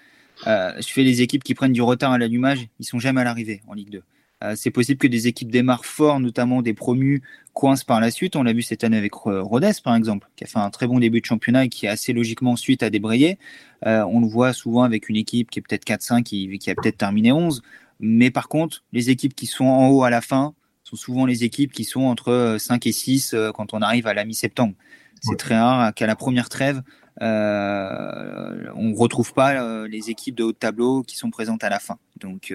Euh, 0.47 0.73
je 0.77 0.87
fais 0.87 1.03
les 1.03 1.21
équipes 1.21 1.43
qui 1.43 1.53
prennent 1.53 1.73
du 1.73 1.81
retard 1.81 2.13
à 2.13 2.17
l'allumage, 2.17 2.67
ils 2.79 2.85
sont 2.85 2.99
jamais 2.99 3.21
à 3.21 3.23
l'arrivée 3.25 3.61
en 3.67 3.73
Ligue 3.73 3.89
2. 3.89 4.03
Euh, 4.41 4.53
c'est 4.55 4.71
possible 4.71 4.97
que 4.97 5.07
des 5.07 5.27
équipes 5.27 5.51
démarrent 5.51 5.85
fort, 5.85 6.19
notamment 6.19 6.61
des 6.61 6.73
promus 6.73 7.21
coincent 7.53 7.83
par 7.83 7.99
la 7.99 8.09
suite. 8.09 8.37
On 8.37 8.43
l'a 8.43 8.53
vu 8.53 8.61
cette 8.61 8.85
année 8.85 8.97
avec 8.97 9.13
Rodez, 9.13 9.71
par 9.83 9.95
exemple, 9.95 10.29
qui 10.37 10.45
a 10.45 10.47
fait 10.47 10.59
un 10.59 10.69
très 10.69 10.87
bon 10.87 10.99
début 10.99 11.19
de 11.19 11.25
championnat 11.25 11.65
et 11.65 11.69
qui 11.69 11.87
a 11.87 11.91
assez 11.91 12.13
logiquement 12.13 12.51
ensuite 12.51 12.81
à 12.81 12.89
débrayer. 12.89 13.37
Euh, 13.85 14.03
on 14.05 14.21
le 14.21 14.27
voit 14.27 14.53
souvent 14.53 14.83
avec 14.83 15.09
une 15.09 15.17
équipe 15.17 15.51
qui 15.51 15.59
est 15.59 15.61
peut-être 15.61 15.85
4-5, 15.85 16.23
qui, 16.23 16.57
qui 16.57 16.71
a 16.71 16.75
peut-être 16.75 16.97
terminé 16.97 17.33
11. 17.33 17.61
Mais 17.99 18.31
par 18.31 18.47
contre, 18.47 18.83
les 18.93 19.09
équipes 19.09 19.35
qui 19.35 19.45
sont 19.45 19.65
en 19.65 19.89
haut 19.89 20.03
à 20.03 20.09
la 20.09 20.21
fin, 20.21 20.53
sont 20.89 20.95
souvent 20.95 21.25
les 21.25 21.43
équipes 21.43 21.71
qui 21.71 21.83
sont 21.83 22.01
entre 22.01 22.57
5 22.59 22.85
euh, 22.85 22.89
et 22.89 22.91
6 22.91 23.33
euh, 23.33 23.51
quand 23.51 23.73
on 23.73 23.81
arrive 23.81 24.07
à 24.07 24.13
la 24.13 24.25
mi-septembre. 24.25 24.73
C'est 25.21 25.37
très 25.37 25.59
rare 25.59 25.93
qu'à 25.93 26.07
la 26.07 26.15
première 26.15 26.47
trêve, 26.47 26.81
euh, 27.21 28.71
on 28.75 28.85
ne 28.85 28.95
retrouve 28.95 29.33
pas 29.33 29.85
les 29.85 30.09
équipes 30.09 30.35
de 30.35 30.43
haut 30.43 30.51
de 30.53 30.57
tableau 30.57 31.03
qui 31.03 31.17
sont 31.17 31.29
présentes 31.29 31.63
à 31.65 31.69
la 31.69 31.79
fin. 31.79 31.97
Donc, 32.21 32.53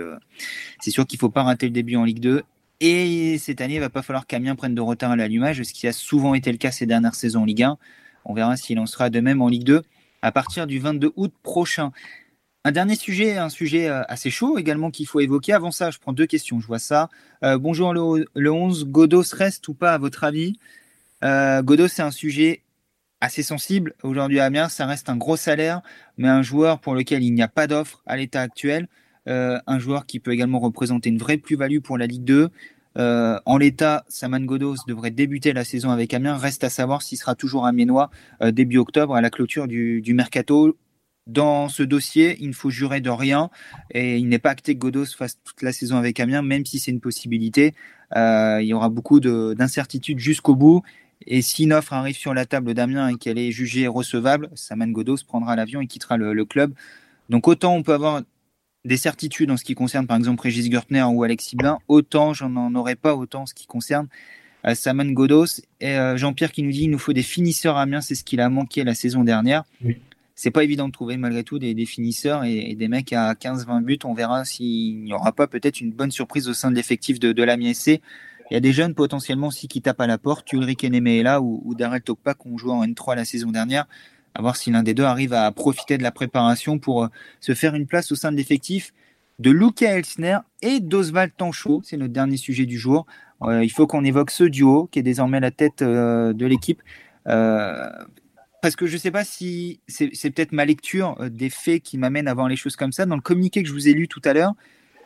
c'est 0.81 0.91
sûr 0.91 1.07
qu'il 1.07 1.19
ne 1.19 1.21
faut 1.21 1.29
pas 1.29 1.43
rater 1.43 1.67
le 1.67 1.73
début 1.73 1.97
en 1.97 2.05
Ligue 2.05 2.21
2. 2.21 2.43
Et 2.81 3.37
cette 3.37 3.61
année, 3.61 3.75
il 3.75 3.81
va 3.81 3.91
pas 3.91 4.01
falloir 4.01 4.27
qu'Amiens 4.27 4.57
prenne 4.57 4.75
de 4.75 4.81
retard 4.81 5.11
à 5.11 5.17
l'allumage, 5.17 5.63
ce 5.63 5.75
qui 5.75 5.87
a 5.87 5.93
souvent 5.93 6.33
été 6.33 6.51
le 6.51 6.57
cas 6.57 6.71
ces 6.71 6.87
dernières 6.87 7.15
saisons 7.15 7.43
en 7.43 7.45
Ligue 7.45 7.65
1. 7.65 7.77
On 8.25 8.33
verra 8.33 8.57
s'il 8.57 8.79
en 8.79 8.87
sera 8.87 9.11
de 9.11 9.21
même 9.21 9.43
en 9.43 9.49
Ligue 9.49 9.65
2 9.65 9.83
à 10.23 10.33
partir 10.33 10.67
du 10.67 10.79
22 10.79 11.13
août 11.17 11.35
prochain. 11.43 11.93
Un 12.67 12.73
dernier 12.73 12.97
sujet, 12.97 13.37
un 13.37 13.51
sujet 13.51 13.91
euh, 13.91 14.05
assez 14.09 14.31
chaud 14.31 14.57
également 14.57 14.91
qu'il 14.91 15.07
faut 15.07 15.21
évoquer. 15.21 15.53
Avant 15.53 15.71
ça, 15.71 15.91
je 15.91 15.99
prends 15.99 16.15
deux 16.15 16.25
questions, 16.25 16.61
je 16.61 16.67
vois 16.67 16.79
ça. 16.79 17.11
Euh, 17.43 17.59
bonjour 17.59 17.93
le, 17.93 18.51
11, 18.51 18.87
Godos 18.87 19.35
reste 19.35 19.69
ou 19.69 19.75
pas 19.75 19.93
à 19.93 19.99
votre 19.99 20.25
avis? 20.25 20.59
Euh, 21.25 21.61
Godos, 21.61 21.89
c'est 21.89 22.01
un 22.01 22.11
sujet 22.11 22.63
assez 23.21 23.43
sensible. 23.43 23.93
Aujourd'hui 24.03 24.41
à 24.41 24.47
Amiens, 24.47 24.71
ça 24.71 24.87
reste 24.87 25.11
un 25.11 25.17
gros 25.17 25.37
salaire, 25.37 25.83
mais 26.17 26.29
un 26.29 26.41
joueur 26.41 26.79
pour 26.79 26.95
lequel 26.95 27.23
il 27.23 27.35
n'y 27.35 27.43
a 27.43 27.49
pas 27.49 27.67
d'offre 27.67 28.03
à 28.07 28.17
l'état 28.17 28.41
actuel. 28.41 28.89
un 29.27 29.79
joueur 29.79 30.07
qui 30.07 30.19
peut 30.19 30.33
également 30.33 30.59
représenter 30.59 31.11
une 31.11 31.19
vraie 31.19 31.37
plus-value 31.37 31.81
pour 31.81 31.99
la 31.99 32.07
Ligue 32.07 32.25
2. 32.25 32.49
en 32.97 33.57
l'état, 33.59 34.07
Saman 34.09 34.45
Godos 34.47 34.77
devrait 34.89 35.11
débuter 35.11 35.53
la 35.53 35.65
saison 35.65 35.91
avec 35.91 36.15
Amiens. 36.15 36.39
Reste 36.39 36.65
à 36.65 36.71
savoir 36.71 37.03
s'il 37.03 37.19
sera 37.19 37.35
toujours 37.35 37.67
amiénois 37.67 38.11
début 38.53 38.79
octobre 38.79 39.15
à 39.15 39.21
la 39.21 39.29
clôture 39.29 39.69
du 39.69 40.15
mercato 40.15 40.79
dans 41.27 41.69
ce 41.69 41.83
dossier, 41.83 42.37
il 42.41 42.49
ne 42.49 42.53
faut 42.53 42.71
jurer 42.71 43.01
de 43.01 43.11
rien 43.11 43.51
et 43.91 44.19
il 44.19 44.29
n'est 44.29 44.39
pas 44.39 44.51
acté 44.51 44.75
que 44.75 44.81
Godos 44.81 45.07
fasse 45.07 45.39
toute 45.43 45.63
la 45.63 45.73
saison 45.73 45.97
avec 45.97 46.21
Amiens, 46.21 46.43
même 46.43 46.67
si 46.67 46.79
c'est 46.79 46.91
une 46.91 47.01
possibilité. 47.01 47.75
Euh, 48.15 48.61
il 48.61 48.67
y 48.67 48.75
aura 48.75 48.91
beaucoup 48.91 49.21
d'incertitudes 49.21 50.19
jusqu'au 50.19 50.55
bout. 50.55 50.83
Et 51.27 51.41
si 51.41 51.65
une 51.65 51.73
offre 51.73 51.95
arrive 51.95 52.17
sur 52.17 52.35
la 52.35 52.45
table 52.45 52.75
d'Amiens 52.75 53.09
et 53.09 53.15
qu'elle 53.15 53.39
est 53.39 53.53
jugée 53.53 53.87
recevable, 53.87 54.51
Saman 54.55 54.91
Godos 54.93 55.25
prendra 55.27 55.57
l'avion 55.57 55.81
et 55.81 55.87
quittera 55.87 56.19
le, 56.19 56.45
club. 56.45 56.75
Donc 57.31 57.49
autant 57.49 57.75
on 57.75 57.83
peut 57.83 57.95
avoir 57.95 58.23
des 58.85 58.99
certitudes 58.99 59.51
en 59.51 59.57
ce 59.57 59.65
qui 59.65 59.75
concerne 59.75 60.07
par 60.07 60.19
exemple 60.19 60.43
Régis 60.43 60.71
Gertner 60.71 61.05
ou 61.05 61.23
Alexis 61.23 61.57
Blin, 61.57 61.79
autant 61.89 62.35
j'en 62.35 62.55
en 62.57 62.75
aurais 62.75 62.97
pas 62.97 63.15
autant 63.15 63.43
en 63.43 63.47
ce 63.47 63.55
qui 63.55 63.67
concerne 63.67 64.09
euh, 64.67 64.75
Saman 64.75 65.11
Godos. 65.15 65.63
Et 65.81 65.97
euh, 65.97 66.19
Jean-Pierre 66.19 66.53
qui 66.53 66.63
nous 66.63 66.71
dit 66.71 66.83
il 66.83 66.91
nous 66.91 66.99
faut 66.99 67.15
des 67.15 67.23
finisseurs 67.23 67.79
à 67.79 67.83
Amiens, 67.83 68.03
c'est 68.03 68.15
ce 68.15 68.25
qu'il 68.25 68.43
a 68.43 68.51
manqué 68.51 68.85
la 68.85 68.95
saison 68.95 69.25
dernière. 69.25 69.65
Oui 69.83 69.97
c'est 70.35 70.51
pas 70.51 70.65
évident 70.65 70.89
de 70.89 70.93
trouver 70.93 71.17
malgré 71.17 71.45
tout 71.45 71.59
des, 71.59 71.87
finisseurs 71.87 72.45
et, 72.45 72.75
des 72.75 72.89
mecs 72.89 73.13
à 73.13 73.35
15-20 73.35 73.83
buts. 73.83 73.99
On 74.05 74.15
verra 74.15 74.45
s'il 74.45 75.03
n'y 75.05 75.13
aura 75.13 75.33
pas 75.33 75.47
peut-être 75.47 75.81
une 75.81 75.93
bonne 75.93 76.11
surprise 76.11 76.49
au 76.49 76.55
sein 76.55 76.71
de 76.71 76.77
l'effectif 76.77 77.21
de, 77.21 77.33
de 77.33 77.43
l'AMI 77.43 77.73
Il 77.87 78.01
y 78.51 78.57
a 78.57 78.61
des 78.61 78.73
jeunes 78.73 78.95
potentiellement 78.95 79.49
aussi 79.49 79.69
qui 79.69 79.81
tapent 79.81 80.01
à 80.01 80.07
la 80.07 80.19
porte. 80.19 80.53
Ulrich 80.53 80.85
Eneme 80.85 81.07
est 81.07 81.23
là 81.23 81.41
ou, 81.41 81.63
ou 81.65 81.75
Darrell 81.75 82.03
Tokpa 82.03 82.35
qui 82.35 82.49
ont 82.49 82.59
joué 82.59 82.73
en 82.73 82.85
N3 82.85 83.15
la 83.15 83.25
saison 83.25 83.53
dernière. 83.53 83.87
À 84.35 84.43
voir 84.43 84.57
si 84.57 84.73
l'un 84.73 84.83
des 84.83 84.95
deux 84.95 85.05
arrive 85.05 85.33
à 85.33 85.51
profiter 85.53 85.99
de 85.99 86.03
la 86.03 86.11
préparation 86.11 86.81
pour 86.81 87.05
euh, 87.05 87.09
se 87.39 87.55
faire 87.55 87.77
une 87.77 87.87
place 87.87 88.11
au 88.11 88.17
sein 88.17 88.33
de 88.33 88.37
l'effectif 88.37 88.93
de 89.39 89.51
Luca 89.53 89.97
Elsner 89.97 90.39
et 90.63 90.81
d'Oswald 90.81 91.33
Tanchot. 91.37 91.83
C'est 91.85 91.97
notre 91.97 92.13
dernier 92.13 92.37
sujet 92.37 92.67
du 92.67 92.77
jour. 92.77 93.07
Euh, 93.43 93.63
il 93.63 93.71
faut 93.71 93.87
qu'on 93.87 94.05
évoque 94.05 94.33
ce 94.33 94.43
duo 94.43 94.89
qui 94.91 94.99
est 94.99 95.03
désormais 95.03 95.39
la 95.39 95.53
tête 95.53 95.83
euh, 95.83 96.33
de 96.33 96.47
l'équipe 96.47 96.83
parce 98.65 98.77
que 98.77 98.87
je 98.87 98.95
ne 98.95 98.99
sais 98.99 99.11
pas 99.11 99.25
si 99.25 99.81
c'est 99.89 100.31
peut-être 100.31 100.53
ma 100.53 100.65
lecture 100.65 101.19
des 101.29 101.51
faits 101.51 101.83
qui 101.83 101.99
m'amène 101.99 102.27
à 102.27 102.33
voir 102.33 102.49
les 102.49 102.57
choses 102.57 102.77
comme 102.77 102.93
ça. 102.93 103.05
Dans 103.05 103.15
le 103.15 103.21
communiqué 103.21 103.63
que 103.63 103.69
je 103.69 103.75
vous 103.75 103.89
ai 103.89 103.93
lu 103.93 104.09
tout 104.09 104.23
à 104.25 104.33
l'heure, 104.33 104.55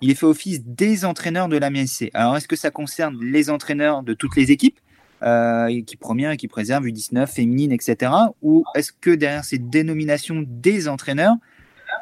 il 0.01 0.13
est 0.13 0.15
fait 0.15 0.27
office 0.27 0.63
des 0.65 1.05
entraîneurs 1.05 1.49
de 1.49 1.57
la 1.57 1.69
MSC. 1.69 2.09
Alors, 2.15 2.37
est-ce 2.37 2.47
que 2.47 2.55
ça 2.55 2.71
concerne 2.71 3.19
les 3.21 3.51
entraîneurs 3.51 4.05
de 4.05 4.15
toutes 4.15 4.37
les 4.37 4.53
équipes 4.53 4.79
euh, 5.25 5.67
équipe 5.67 5.99
première, 5.99 6.31
équipe 6.31 6.53
réserve, 6.53 6.85
U19, 6.85 7.27
féminine, 7.27 7.73
etc. 7.73 8.13
Ou 8.43 8.63
est-ce 8.77 8.93
que 8.93 9.11
derrière 9.11 9.45
ces 9.45 9.59
dénominations 9.59 10.45
des 10.47 10.87
entraîneurs 10.87 11.35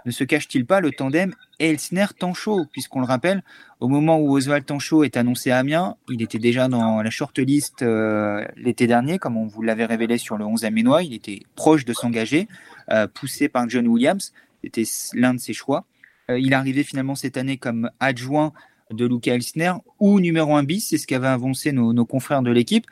ne 0.06 0.10
se 0.10 0.24
cache-t-il 0.24 0.64
pas 0.64 0.80
le 0.80 0.92
tandem 0.92 1.34
Elsner-Tanchot 1.58 2.66
Puisqu'on 2.72 3.00
le 3.00 3.06
rappelle, 3.06 3.42
au 3.80 3.88
moment 3.88 4.18
où 4.18 4.36
Oswald 4.36 4.64
Tanchot 4.64 5.04
est 5.04 5.16
annoncé 5.16 5.50
à 5.50 5.58
Amiens, 5.58 5.96
il 6.08 6.22
était 6.22 6.38
déjà 6.38 6.68
dans 6.68 7.02
la 7.02 7.10
shortlist 7.10 7.82
euh, 7.82 8.46
l'été 8.56 8.86
dernier, 8.86 9.18
comme 9.18 9.36
on 9.36 9.46
vous 9.46 9.62
l'avait 9.62 9.84
révélé 9.84 10.16
sur 10.16 10.38
le 10.38 10.46
11 10.46 10.64
Amiénois. 10.64 11.02
Il 11.02 11.12
était 11.12 11.40
proche 11.56 11.84
de 11.84 11.92
s'engager, 11.92 12.48
euh, 12.90 13.06
poussé 13.06 13.48
par 13.48 13.68
John 13.68 13.86
Williams. 13.86 14.32
C'était 14.62 14.84
l'un 15.12 15.34
de 15.34 15.40
ses 15.40 15.52
choix. 15.52 15.84
Euh, 16.30 16.38
il 16.38 16.54
arrivé 16.54 16.84
finalement 16.84 17.14
cette 17.14 17.36
année 17.36 17.56
comme 17.56 17.90
adjoint 18.00 18.52
de 18.90 19.06
Luca 19.06 19.34
Elsner 19.34 19.72
ou 19.98 20.20
numéro 20.20 20.54
1 20.54 20.62
bis, 20.62 20.88
c'est 20.88 20.98
ce 20.98 21.06
qu'avaient 21.06 21.26
avancé 21.26 21.72
nos, 21.72 22.04
confrères 22.04 22.42
de 22.42 22.50
l'équipe. 22.50 22.86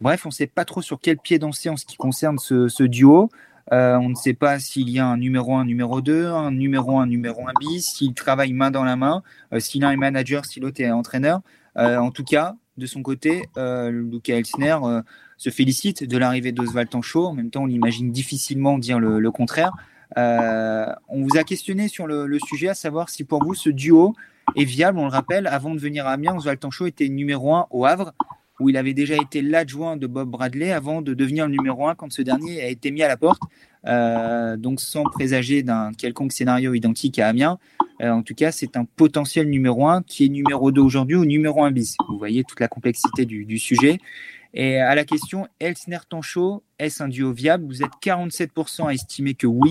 Bref, 0.00 0.26
on 0.26 0.28
ne 0.28 0.34
sait 0.34 0.46
pas 0.46 0.64
trop 0.64 0.82
sur 0.82 1.00
quel 1.00 1.18
pied 1.18 1.38
danser 1.38 1.70
en 1.70 1.76
ce 1.76 1.84
qui 1.84 1.96
concerne 1.96 2.38
ce, 2.38 2.82
duo. 2.84 3.30
Euh, 3.72 3.96
on 3.96 4.08
ne 4.08 4.14
sait 4.14 4.34
pas 4.34 4.58
s'il 4.58 4.88
y 4.88 4.98
a 4.98 5.06
un 5.06 5.16
numéro 5.16 5.54
1, 5.54 5.64
numéro 5.64 6.00
2, 6.00 6.26
un 6.26 6.50
numéro 6.50 6.98
1, 6.98 7.06
numéro 7.06 7.46
1 7.46 7.52
bis, 7.60 7.86
s'il 7.94 8.14
travaille 8.14 8.52
main 8.52 8.70
dans 8.70 8.84
la 8.84 8.96
main, 8.96 9.22
euh, 9.52 9.60
s'il 9.60 9.84
a 9.84 9.88
un 9.88 9.96
manager, 9.96 10.44
si 10.44 10.60
l'autre 10.60 10.80
est 10.80 10.90
entraîneur. 10.90 11.40
en 11.76 12.10
tout 12.10 12.24
cas, 12.24 12.54
de 12.76 12.86
son 12.86 13.02
côté, 13.02 13.44
Luca 13.56 14.36
Elsner 14.36 14.78
se 15.36 15.50
félicite 15.50 16.04
de 16.04 16.18
l'arrivée 16.18 16.52
d'Oswald 16.52 16.88
Tanchot. 16.88 17.26
En 17.26 17.34
même 17.34 17.50
temps, 17.50 17.64
on 17.64 17.68
imagine 17.68 18.10
difficilement 18.10 18.78
dire 18.78 18.98
le 18.98 19.30
contraire. 19.30 19.72
Euh, 20.16 20.86
on 21.08 21.22
vous 21.22 21.36
a 21.36 21.44
questionné 21.44 21.88
sur 21.88 22.06
le, 22.06 22.38
sujet, 22.46 22.68
à 22.68 22.74
savoir 22.74 23.10
si 23.10 23.24
pour 23.24 23.44
vous 23.44 23.54
ce 23.54 23.70
duo 23.70 24.14
est 24.56 24.64
viable. 24.64 24.98
On 24.98 25.04
le 25.04 25.10
rappelle, 25.10 25.46
avant 25.46 25.74
de 25.74 25.78
venir 25.78 26.06
à 26.06 26.12
Amiens, 26.12 26.36
Oswald 26.36 26.58
Tanchot 26.58 26.86
était 26.86 27.08
numéro 27.08 27.54
1 27.54 27.66
au 27.70 27.84
Havre, 27.84 28.12
où 28.60 28.68
il 28.68 28.76
avait 28.76 28.94
déjà 28.94 29.16
été 29.16 29.42
l'adjoint 29.42 29.96
de 29.96 30.06
Bob 30.06 30.30
Bradley 30.30 30.72
avant 30.72 31.02
de 31.02 31.14
devenir 31.14 31.46
le 31.46 31.52
numéro 31.52 31.86
1 31.86 31.94
quand 31.94 32.12
ce 32.12 32.22
dernier 32.22 32.60
a 32.62 32.68
été 32.68 32.90
mis 32.90 33.02
à 33.02 33.08
la 33.08 33.16
porte. 33.16 33.42
Euh, 33.86 34.56
donc 34.56 34.80
sans 34.80 35.04
présager 35.04 35.62
d'un 35.62 35.92
quelconque 35.92 36.32
scénario 36.32 36.74
identique 36.74 37.18
à 37.20 37.28
Amiens, 37.28 37.58
euh, 38.02 38.10
en 38.10 38.22
tout 38.22 38.34
cas 38.34 38.50
c'est 38.50 38.76
un 38.76 38.84
potentiel 38.84 39.48
numéro 39.48 39.86
1 39.86 40.02
qui 40.02 40.24
est 40.24 40.28
numéro 40.28 40.72
2 40.72 40.80
aujourd'hui 40.80 41.16
ou 41.16 41.24
numéro 41.24 41.62
1 41.62 41.70
bis. 41.70 41.96
Vous 42.08 42.18
voyez 42.18 42.42
toute 42.42 42.60
la 42.60 42.68
complexité 42.68 43.24
du, 43.24 43.44
du 43.44 43.58
sujet. 43.58 43.98
Et 44.54 44.78
à 44.78 44.94
la 44.94 45.04
question, 45.04 45.46
Elsner-Tanchot, 45.60 46.62
est-ce 46.78 47.02
un 47.02 47.08
duo 47.08 47.32
viable? 47.32 47.64
Vous 47.66 47.82
êtes 47.82 47.92
47% 48.02 48.88
à 48.88 48.94
estimer 48.94 49.34
que 49.34 49.46
oui, 49.46 49.70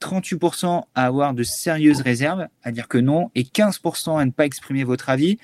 38% 0.00 0.82
à 0.94 1.06
avoir 1.06 1.34
de 1.34 1.42
sérieuses 1.42 2.00
réserves, 2.00 2.48
à 2.62 2.72
dire 2.72 2.88
que 2.88 2.98
non, 2.98 3.30
et 3.34 3.42
15% 3.42 4.18
à 4.18 4.24
ne 4.24 4.30
pas 4.30 4.44
exprimer 4.44 4.84
votre 4.84 5.08
avis. 5.08 5.38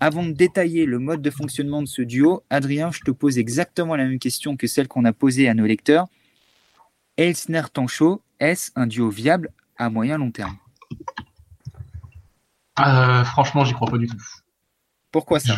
Avant 0.00 0.24
de 0.24 0.32
détailler 0.32 0.86
le 0.86 0.98
mode 0.98 1.22
de 1.22 1.30
fonctionnement 1.30 1.82
de 1.82 1.88
ce 1.88 2.02
duo, 2.02 2.42
Adrien, 2.50 2.90
je 2.90 3.00
te 3.00 3.10
pose 3.10 3.38
exactement 3.38 3.96
la 3.96 4.04
même 4.04 4.18
question 4.18 4.56
que 4.56 4.66
celle 4.66 4.88
qu'on 4.88 5.04
a 5.04 5.12
posée 5.12 5.48
à 5.48 5.54
nos 5.54 5.66
lecteurs. 5.66 6.06
Elsner-Tanchot, 7.16 8.22
est-ce 8.40 8.70
un 8.76 8.86
duo 8.86 9.08
viable 9.08 9.50
à 9.78 9.88
moyen 9.88 10.18
long 10.18 10.30
terme? 10.30 10.56
Euh, 12.80 13.24
Franchement, 13.24 13.64
j'y 13.64 13.72
crois 13.72 13.90
pas 13.90 13.98
du 13.98 14.06
tout. 14.06 14.22
Pourquoi 15.10 15.40
ça? 15.40 15.54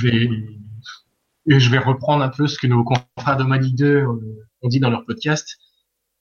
Et 1.51 1.61
je 1.61 1.71
vais 1.71 1.79
reprendre 1.79 2.23
un 2.23 2.29
peu 2.29 2.47
ce 2.47 2.59
que 2.59 2.67
nos 2.67 2.85
confrères 2.85 3.37
de 3.37 3.45
Mali 3.45 3.73
2 3.73 3.87
euh, 3.87 4.47
ont 4.63 4.69
dit 4.69 4.81
dans 4.81 4.91
leur 4.91 5.05
podcast, 5.07 5.59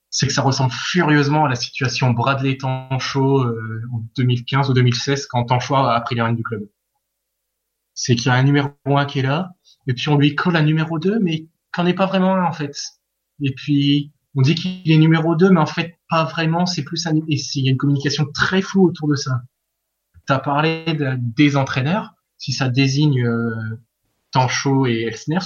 c'est 0.09 0.25
que 0.25 0.33
ça 0.33 0.41
ressemble 0.41 0.71
furieusement 0.71 1.45
à 1.45 1.49
la 1.49 1.55
situation 1.55 2.11
Bradley 2.11 2.57
Tanchot 2.57 3.43
euh, 3.43 3.81
en 3.93 4.03
2015 4.15 4.69
ou 4.69 4.73
2016 4.73 5.27
quand 5.27 5.43
Tanchot 5.45 5.75
a 5.75 5.99
pris 6.01 6.15
les 6.15 6.21
rênes 6.21 6.37
du 6.37 6.43
club. 6.43 6.67
C'est 7.97 8.15
qu'il 8.15 8.27
y 8.27 8.29
a 8.29 8.35
un 8.35 8.43
numéro 8.43 8.69
1 8.85 9.05
qui 9.05 9.19
est 9.19 9.23
là, 9.23 9.55
et 9.87 9.93
puis 9.93 10.07
on 10.07 10.17
lui 10.17 10.35
colle 10.35 10.55
un 10.55 10.61
numéro 10.61 10.99
2, 10.99 11.19
mais 11.19 11.47
qu'en 11.71 11.85
est 11.87 11.95
pas 11.95 12.05
vraiment 12.05 12.35
un 12.35 12.45
en 12.45 12.53
fait. 12.53 12.77
Et 13.41 13.53
puis 13.53 14.11
on 14.35 14.41
dit 14.41 14.53
qu'il 14.53 14.89
est 14.89 14.97
numéro 14.97 15.35
2, 15.35 15.49
mais 15.49 15.59
en 15.59 15.65
fait 15.65 15.97
pas 16.07 16.23
vraiment, 16.25 16.65
c'est 16.67 16.83
plus 16.83 17.05
un... 17.07 17.15
Et 17.15 17.41
il 17.55 17.65
y 17.65 17.67
a 17.67 17.71
une 17.71 17.77
communication 17.77 18.27
très 18.33 18.61
floue 18.61 18.85
autour 18.85 19.07
de 19.07 19.15
ça. 19.15 19.41
Tu 20.27 20.31
as 20.31 20.39
parlé 20.39 20.85
des 21.17 21.57
entraîneurs, 21.57 22.13
si 22.37 22.53
ça 22.53 22.69
désigne 22.69 23.25
euh, 23.25 23.79
Tancho 24.31 24.85
et 24.85 25.01
Elsner, 25.01 25.39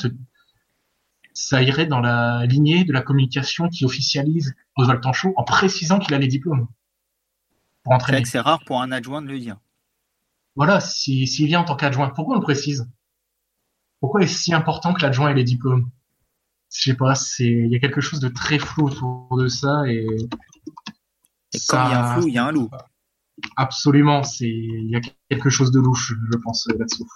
ça 1.34 1.64
irait 1.64 1.86
dans 1.86 2.02
la 2.02 2.46
lignée 2.46 2.84
de 2.84 2.92
la 2.92 3.02
communication 3.02 3.70
qui 3.70 3.86
officialise 3.86 4.54
Oswald 4.76 5.02
Tancho 5.02 5.34
en 5.38 5.44
précisant 5.44 6.00
qu'il 6.00 6.14
a 6.14 6.18
les 6.18 6.28
diplômes. 6.28 6.68
C'est 8.26 8.40
rare 8.40 8.60
pour 8.66 8.82
un 8.82 8.92
adjoint 8.92 9.22
de 9.22 9.28
le 9.28 9.40
dire. 9.40 9.58
Voilà, 10.56 10.80
s'il 10.80 11.48
vient 11.48 11.62
en 11.62 11.64
tant 11.64 11.76
qu'adjoint, 11.76 12.10
pourquoi 12.10 12.36
on 12.36 12.40
le 12.40 12.44
précise? 12.44 12.90
Pourquoi 14.00 14.22
est-ce 14.22 14.38
si 14.38 14.54
important 14.54 14.94
que 14.94 15.02
l'adjoint 15.02 15.30
ait 15.30 15.36
les 15.36 15.44
diplômes? 15.44 15.90
Je 16.74 16.92
sais 16.92 16.96
pas, 16.96 17.14
il 17.40 17.72
y 17.72 17.76
a 17.76 17.80
quelque 17.80 18.02
chose 18.02 18.20
de 18.20 18.30
très 18.30 18.60
flou 18.60 18.88
autour 18.88 19.38
de 19.38 19.48
ça 19.48 19.84
et. 19.88 20.06
et 21.54 21.60
quand 21.68 21.88
il 21.88 21.92
y 21.92 21.94
a 21.94 22.06
un 22.06 22.16
flou, 22.16 22.28
il 22.28 22.34
y 22.34 22.38
a 22.38 22.46
un 22.46 22.52
loup. 22.52 22.70
Absolument, 23.58 24.22
il 24.40 24.90
y 24.90 24.96
a 24.96 25.02
quelque 25.30 25.50
chose 25.50 25.72
de 25.72 25.80
louche, 25.80 26.14
je 26.32 26.38
pense, 26.38 26.68
là-dessous. 26.68 27.08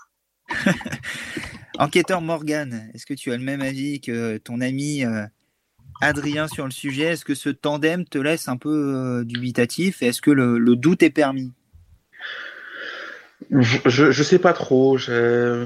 Enquêteur 1.80 2.22
Morgan, 2.22 2.90
est-ce 2.94 3.06
que 3.06 3.14
tu 3.14 3.32
as 3.32 3.38
le 3.38 3.44
même 3.44 3.62
avis 3.62 4.00
que 4.00 4.38
ton 4.38 4.62
ami 4.62 5.04
euh, 5.04 5.26
Adrien 6.02 6.48
sur 6.48 6.66
le 6.66 6.72
sujet? 6.72 7.06
Est-ce 7.06 7.26
que 7.26 7.36
ce 7.36 7.50
tandem 7.50 8.06
te 8.06 8.18
laisse 8.18 8.48
un 8.48 8.58
peu 8.58 8.96
euh, 8.96 9.24
dubitatif? 9.24 10.02
Est-ce 10.02 10.22
que 10.22 10.32
le, 10.32 10.76
doute 10.76 11.04
est 11.04 11.10
permis? 11.10 11.52
Je, 13.62 14.06
ne 14.08 14.12
sais 14.12 14.40
pas 14.40 14.54
trop. 14.54 14.98
Euh, 15.10 15.66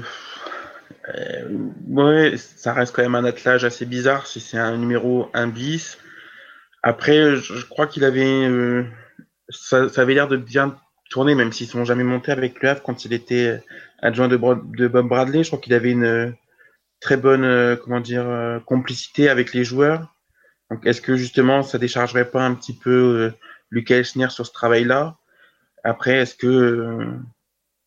ouais, 1.88 2.34
ça 2.36 2.72
reste 2.72 2.94
quand 2.94 3.02
même 3.02 3.14
un 3.14 3.24
attelage 3.24 3.64
assez 3.64 3.86
bizarre 3.86 4.26
si 4.26 4.40
c'est 4.40 4.58
un 4.58 4.76
numéro 4.76 5.30
1 5.34 5.48
bis. 5.48 5.98
Après, 6.82 7.36
je, 7.36 7.64
crois 7.66 7.86
qu'il 7.86 8.04
avait. 8.04 8.84
Ça, 9.48 9.88
ça, 9.88 10.02
avait 10.02 10.14
l'air 10.14 10.28
de 10.28 10.36
bien 10.36 10.78
tourner, 11.10 11.34
même 11.34 11.52
s'ils 11.52 11.66
sont 11.66 11.84
jamais 11.84 12.04
montés 12.04 12.32
avec 12.32 12.62
le 12.62 12.68
Havre 12.70 12.82
quand 12.82 13.04
il 13.04 13.12
était 13.12 13.60
adjoint 14.00 14.28
de, 14.28 14.36
Bob 14.36 15.08
Bradley. 15.08 15.42
Je 15.44 15.48
crois 15.48 15.58
qu'il 15.58 15.74
avait 15.74 15.90
une 15.90 16.04
euh, 16.04 16.30
très 17.00 17.16
bonne 17.16 17.44
euh, 17.44 17.76
comment 17.76 18.00
dire 18.00 18.26
euh, 18.26 18.58
complicité 18.60 19.28
avec 19.28 19.52
les 19.52 19.64
joueurs. 19.64 20.14
Donc 20.70 20.86
est-ce 20.86 21.00
que 21.00 21.16
justement 21.16 21.62
ça 21.62 21.78
déchargerait 21.78 22.30
pas 22.30 22.44
un 22.44 22.54
petit 22.54 22.76
peu 22.76 23.32
Lucas 23.70 23.96
Elsner 23.96 24.30
sur 24.30 24.46
ce 24.46 24.52
travail-là? 24.52 25.16
Après, 25.82 26.18
est-ce 26.18 26.36
que 26.36 27.18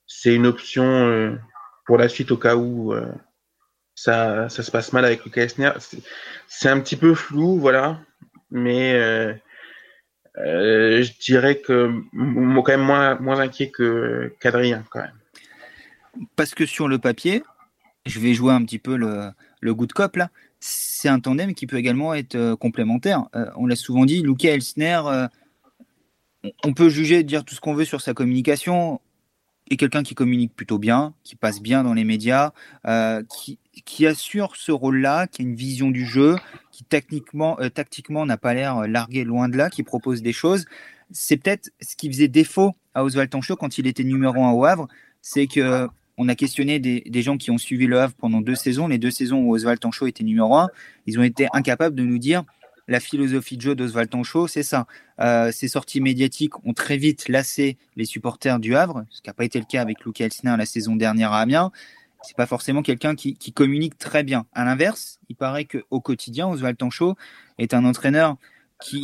c'est 0.07 0.33
une 0.33 0.45
option 0.45 1.38
pour 1.86 1.98
la 1.98 2.10
suite 2.10 2.31
au 2.31 2.38
cas 2.38 2.55
où 2.55 2.93
ça, 3.95 4.50
ça 4.50 4.63
se 4.63 4.72
passe 4.72 4.93
mal 4.93 5.05
avec 5.05 5.24
Lucas 5.24 5.43
Elsner 5.43 5.72
C'est 6.48 6.69
un 6.69 6.79
petit 6.79 6.95
peu 6.95 7.13
flou, 7.13 7.60
voilà. 7.60 8.00
Mais 8.51 8.93
je 10.36 11.19
dirais 11.19 11.60
que 11.60 11.91
quand 12.13 12.67
même 12.67 12.81
moins, 12.81 13.15
moins 13.15 13.39
inquiet 13.39 13.69
que 13.72 14.33
qu'Adrien 14.39 14.83
quand 14.89 15.01
même 15.01 15.19
parce 16.36 16.53
que 16.53 16.65
sur 16.65 16.88
le 16.88 17.00
papier, 17.00 17.43
je 18.05 18.19
vais 18.19 18.33
jouer 18.33 18.53
un 18.53 18.63
petit 18.63 18.79
peu 18.79 18.95
le, 18.95 19.31
le 19.62 19.74
good 19.74 19.93
cop 19.93 20.15
là, 20.15 20.29
c'est 20.60 21.10
un 21.10 21.19
tandem 21.19 21.53
qui 21.53 21.67
peut 21.67 21.77
également 21.77 22.13
être 22.13 22.36
euh, 22.36 22.55
complémentaire. 22.55 23.25
Euh, 23.36 23.45
on 23.57 23.65
l'a 23.65 23.75
souvent 23.75 24.05
dit, 24.05 24.22
Luca 24.22 24.50
Elsner, 24.50 25.01
euh, 25.05 25.27
on 26.63 26.74
peut 26.74 26.89
juger, 26.89 27.24
dire 27.24 27.43
tout 27.43 27.55
ce 27.55 27.62
qu'on 27.62 27.74
veut 27.74 27.86
sur 27.86 28.01
sa 28.01 28.13
communication, 28.13 29.01
est 29.70 29.77
quelqu'un 29.77 30.03
qui 30.03 30.15
communique 30.15 30.55
plutôt 30.55 30.77
bien, 30.77 31.13
qui 31.24 31.36
passe 31.36 31.62
bien 31.62 31.84
dans 31.84 31.93
les 31.93 32.03
médias, 32.03 32.51
qui, 33.29 33.58
qui, 33.86 34.05
assure 34.05 34.55
ce 34.55 34.72
rôle-là, 34.72 35.27
qui 35.27 35.41
a 35.41 35.46
une 35.46 35.55
vision 35.55 35.89
du 35.89 36.05
jeu, 36.05 36.36
qui 36.72 36.84
techniquement, 36.84 37.58
tactiquement 37.74 38.25
n'a 38.25 38.38
pas 38.38 38.53
l'air 38.53 38.88
largué 38.88 39.24
loin 39.24 39.50
de 39.50 39.58
là, 39.58 39.70
qui 39.70 39.84
propose 39.84 40.22
des 40.22 40.34
choses. 40.34 40.65
C'est 41.12 41.38
peut-être 41.38 41.72
ce 41.82 41.96
qui 41.96 42.12
faisait 42.12 42.27
défaut 42.27 42.74
à 42.93 43.03
Oswald 43.03 43.29
Tanchot 43.29 43.55
quand 43.55 43.77
il 43.77 43.88
était 43.88 44.03
numéro 44.03 44.43
un 44.43 44.51
au 44.51 44.65
Havre, 44.65 44.88
c'est 45.22 45.48
que 45.48 45.88
on 46.17 46.29
a 46.29 46.36
questionné 46.36 46.79
des, 46.79 47.22
gens 47.22 47.38
qui 47.38 47.50
ont 47.51 47.58
suivi 47.58 47.88
le 47.88 48.00
Havre 48.00 48.13
pendant 48.13 48.41
deux 48.41 48.55
saisons, 48.55 48.88
les 48.88 48.98
deux 48.98 49.12
saisons 49.12 49.39
où 49.39 49.55
Oswald 49.55 49.79
Tanchot 49.79 50.08
était 50.08 50.24
numéro 50.24 50.55
un, 50.55 50.70
ils 51.08 51.20
ont 51.20 51.24
été 51.24 51.48
incapables 51.53 51.96
de 51.96 52.03
nous 52.03 52.20
dire 52.20 52.43
la 52.87 52.99
philosophie 52.99 53.57
de 53.57 53.61
jeu 53.61 53.75
d'Oswald 53.75 54.09
Tanchot, 54.09 54.47
c'est 54.47 54.63
ça. 54.63 54.87
Euh, 55.19 55.51
ces 55.51 55.67
sorties 55.67 56.01
médiatiques 56.01 56.65
ont 56.65 56.73
très 56.73 56.97
vite 56.97 57.29
lassé 57.29 57.77
les 57.95 58.05
supporters 58.05 58.59
du 58.59 58.75
Havre, 58.75 59.05
ce 59.09 59.21
qui 59.21 59.29
n'a 59.29 59.33
pas 59.33 59.45
été 59.45 59.59
le 59.59 59.65
cas 59.65 59.81
avec 59.81 60.03
Luca 60.05 60.25
Elsner 60.25 60.55
la 60.57 60.65
saison 60.65 60.95
dernière 60.95 61.31
à 61.31 61.41
Amiens. 61.41 61.71
C'est 62.23 62.37
pas 62.37 62.45
forcément 62.45 62.81
quelqu'un 62.81 63.15
qui, 63.15 63.35
communique 63.53 63.97
très 63.97 64.23
bien. 64.23 64.45
À 64.53 64.63
l'inverse, 64.63 65.19
il 65.27 65.35
paraît 65.35 65.65
qu'au 65.65 65.99
quotidien, 65.99 66.47
Oswald 66.47 66.77
Tanchot 66.77 67.15
est 67.57 67.73
un 67.73 67.83
entraîneur 67.83 68.37
qui 68.81 69.01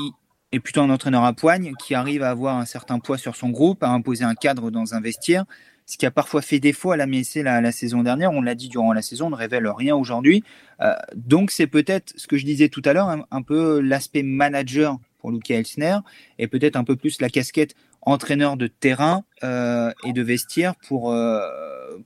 est 0.51 0.59
plutôt 0.59 0.81
un 0.81 0.89
entraîneur 0.89 1.25
à 1.25 1.33
poigne, 1.33 1.73
qui 1.75 1.95
arrive 1.95 2.23
à 2.23 2.29
avoir 2.29 2.57
un 2.57 2.65
certain 2.65 2.99
poids 2.99 3.17
sur 3.17 3.35
son 3.35 3.49
groupe, 3.49 3.83
à 3.83 3.89
imposer 3.89 4.23
un 4.23 4.35
cadre 4.35 4.71
dans 4.71 4.95
un 4.95 5.01
vestiaire, 5.01 5.45
ce 5.89 5.97
qui 5.97 6.05
a 6.05 6.11
parfois 6.11 6.43
fait 6.43 6.59
défaut 6.59 6.91
à 6.91 6.97
la 6.97 7.07
MSC 7.07 7.37
la, 7.37 7.71
saison 7.71 8.03
dernière. 8.03 8.31
On 8.31 8.43
l'a 8.43 8.53
dit 8.53 8.69
durant 8.69 8.93
la 8.93 9.01
saison, 9.01 9.25
on 9.25 9.29
ne 9.31 9.35
révèle 9.35 9.67
rien 9.67 9.95
aujourd'hui. 9.95 10.43
Euh, 10.81 10.93
donc 11.15 11.49
c'est 11.49 11.65
peut-être 11.65 12.13
ce 12.15 12.27
que 12.27 12.37
je 12.37 12.45
disais 12.45 12.69
tout 12.69 12.83
à 12.85 12.93
l'heure, 12.93 13.09
un, 13.09 13.41
peu 13.41 13.79
l'aspect 13.79 14.21
manager 14.21 14.99
pour 15.17 15.31
Luca 15.31 15.55
Elsner 15.55 15.97
et 16.37 16.47
peut-être 16.47 16.75
un 16.75 16.83
peu 16.83 16.95
plus 16.95 17.19
la 17.21 17.29
casquette 17.29 17.73
entraîneur 18.03 18.55
de 18.55 18.67
terrain 18.67 19.23
euh, 19.43 19.91
et 20.05 20.13
de 20.13 20.21
vestiaire 20.21 20.75
pour, 20.87 21.11
euh, 21.11 21.41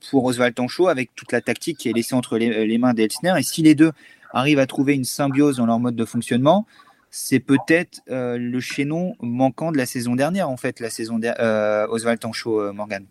pour 0.09 0.23
Oswald 0.23 0.55
Tanchot 0.55 0.87
avec 0.87 1.13
toute 1.13 1.33
la 1.33 1.41
tactique 1.41 1.77
qui 1.77 1.89
est 1.89 1.93
laissée 1.93 2.15
entre 2.15 2.37
les, 2.37 2.77
mains 2.77 2.93
d'Elsner. 2.93 3.33
Et 3.37 3.43
si 3.43 3.63
les 3.63 3.75
deux 3.75 3.91
arrivent 4.31 4.59
à 4.59 4.65
trouver 4.65 4.93
une 4.93 5.03
symbiose 5.03 5.57
dans 5.57 5.65
leur 5.65 5.79
mode 5.79 5.97
de 5.97 6.05
fonctionnement, 6.05 6.65
c'est 7.11 7.41
peut-être 7.41 7.99
le 8.07 8.59
chaînon 8.61 9.15
manquant 9.19 9.73
de 9.73 9.77
la 9.77 9.85
saison 9.85 10.15
dernière, 10.15 10.49
en 10.49 10.57
fait, 10.57 10.79
la 10.79 10.89
saison 10.89 11.19
euh, 11.21 11.85
Oswald 11.89 12.21
Tanchot, 12.21 12.61
euh, 12.61 12.71
Morgan. 12.71 13.05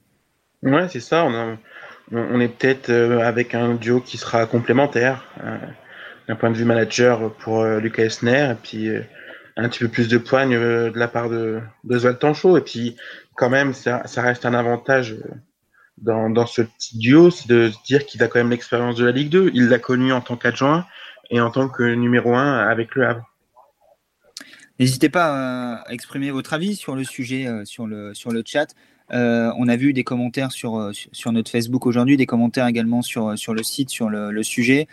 Ouais, 0.63 0.89
c'est 0.89 1.01
ça. 1.01 1.25
On, 1.25 2.41
est 2.41 2.49
peut-être 2.49 2.91
avec 2.91 3.55
un 3.55 3.75
duo 3.75 4.01
qui 4.01 4.17
sera 4.17 4.47
complémentaire 4.47 5.25
d'un 6.29 6.37
point 6.37 6.51
de 6.51 6.57
vue 6.57 6.65
manager 6.65 7.33
pour 7.35 7.65
Lucas 7.65 8.05
Esner, 8.05 8.53
et 8.53 8.57
puis 8.63 8.89
un 9.57 9.69
petit 9.69 9.81
peu 9.81 9.89
plus 9.89 10.09
de 10.09 10.19
poigne 10.19 10.53
de 10.59 10.93
la 10.95 11.09
part 11.09 11.31
de 11.31 11.61
d'Oswald 11.85 12.19
Tanchot. 12.19 12.57
Et 12.59 12.61
puis, 12.61 12.97
quand 13.35 13.51
même, 13.51 13.73
ça, 13.73 14.03
reste 14.17 14.47
un 14.47 14.55
avantage 14.55 15.17
dans, 15.99 16.47
ce 16.47 16.63
petit 16.63 16.99
duo, 16.99 17.31
c'est 17.31 17.49
de 17.49 17.71
se 17.71 17.83
dire 17.85 18.07
qu'il 18.07 18.23
a 18.23 18.29
quand 18.29 18.39
même 18.39 18.51
l'expérience 18.51 18.97
de 18.97 19.05
la 19.05 19.13
Ligue 19.13 19.31
2. 19.31 19.51
Il 19.55 19.69
l'a 19.69 19.79
connu 19.79 20.13
en 20.13 20.21
tant 20.21 20.37
qu'adjoint 20.37 20.87
et 21.31 21.41
en 21.41 21.51
tant 21.51 21.69
que 21.69 21.83
numéro 21.83 22.35
1 22.35 22.69
avec 22.69 22.95
le 22.95 23.07
Havre. 23.07 23.29
N'hésitez 24.79 25.11
pas 25.11 25.77
à 25.83 25.93
exprimer 25.93 26.31
votre 26.31 26.55
avis 26.55 26.75
sur 26.77 26.97
le 26.97 27.05
sujet 27.05 27.47
euh, 27.47 27.65
sur 27.65 27.87
le 27.87 28.43
chat. 28.45 28.67
Euh, 29.13 29.53
on 29.59 29.69
a 29.69 29.77
vu 29.77 29.93
des 29.93 30.05
commentaires 30.05 30.53
sur, 30.53 30.79
euh, 30.79 30.93
sur 30.93 31.33
notre 31.33 31.51
Facebook 31.51 31.87
aujourd'hui, 31.87 32.17
des 32.17 32.27
commentaires 32.27 32.67
également 32.67 33.03
sur, 33.03 33.37
sur 33.39 33.55
le 33.55 33.63
site 33.63 33.91
sur 33.91 34.09
le, 34.09 34.43
sujet. 34.43 34.89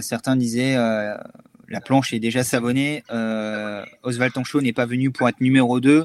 certains 0.00 0.36
disaient 0.36 0.76
la 0.76 1.80
planche 1.80 2.12
est 2.12 2.20
déjà 2.20 2.44
savonnée. 2.44 3.02
Oswald 4.02 4.32
Tanchot 4.32 4.60
n'est 4.60 4.72
pas 4.72 4.86
venu 4.86 5.10
pour 5.10 5.28
être 5.28 5.40
numéro 5.40 5.80
2. 5.80 6.04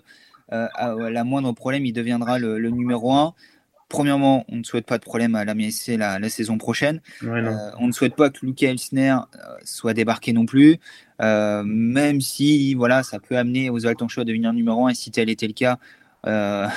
à 0.50 0.96
la 0.98 1.24
moindre 1.24 1.52
problème, 1.54 1.86
il 1.86 1.94
deviendra 1.94 2.40
le, 2.40 2.70
numéro 2.70 3.14
1 3.14 3.34
premièrement, 3.90 4.44
on 4.50 4.56
ne 4.56 4.64
souhaite 4.64 4.88
pas 4.88 4.98
de 4.98 5.04
problème 5.04 5.36
à 5.36 5.46
la 5.46 5.54
MSC 5.54 5.98
la, 5.98 6.18
la 6.18 6.30
saison 6.30 6.58
prochaine. 6.58 7.00
on 7.22 7.86
ne 7.88 7.92
souhaite 7.92 8.16
pas 8.16 8.32
que 8.32 8.44
Luca 8.44 8.68
Elsner 8.68 9.18
soit 9.64 9.94
débarqué 9.94 10.34
non 10.34 10.48
plus. 10.48 10.80
Euh, 11.22 11.64
même 11.66 12.22
si 12.22 12.74
voilà, 12.74 13.04
ça 13.04 13.20
peut 13.20 13.38
amener 13.38 13.70
Oswald 13.70 13.98
Tancho 13.98 14.22
à 14.22 14.26
devenir 14.26 14.52
numéro 14.54 14.88
1 14.88 14.90
et 14.90 14.96
si 14.96 15.12
tel 15.12 15.30
était 15.30 15.48
le 15.48 15.54
cas, 15.54 15.78
euh, 16.26 16.68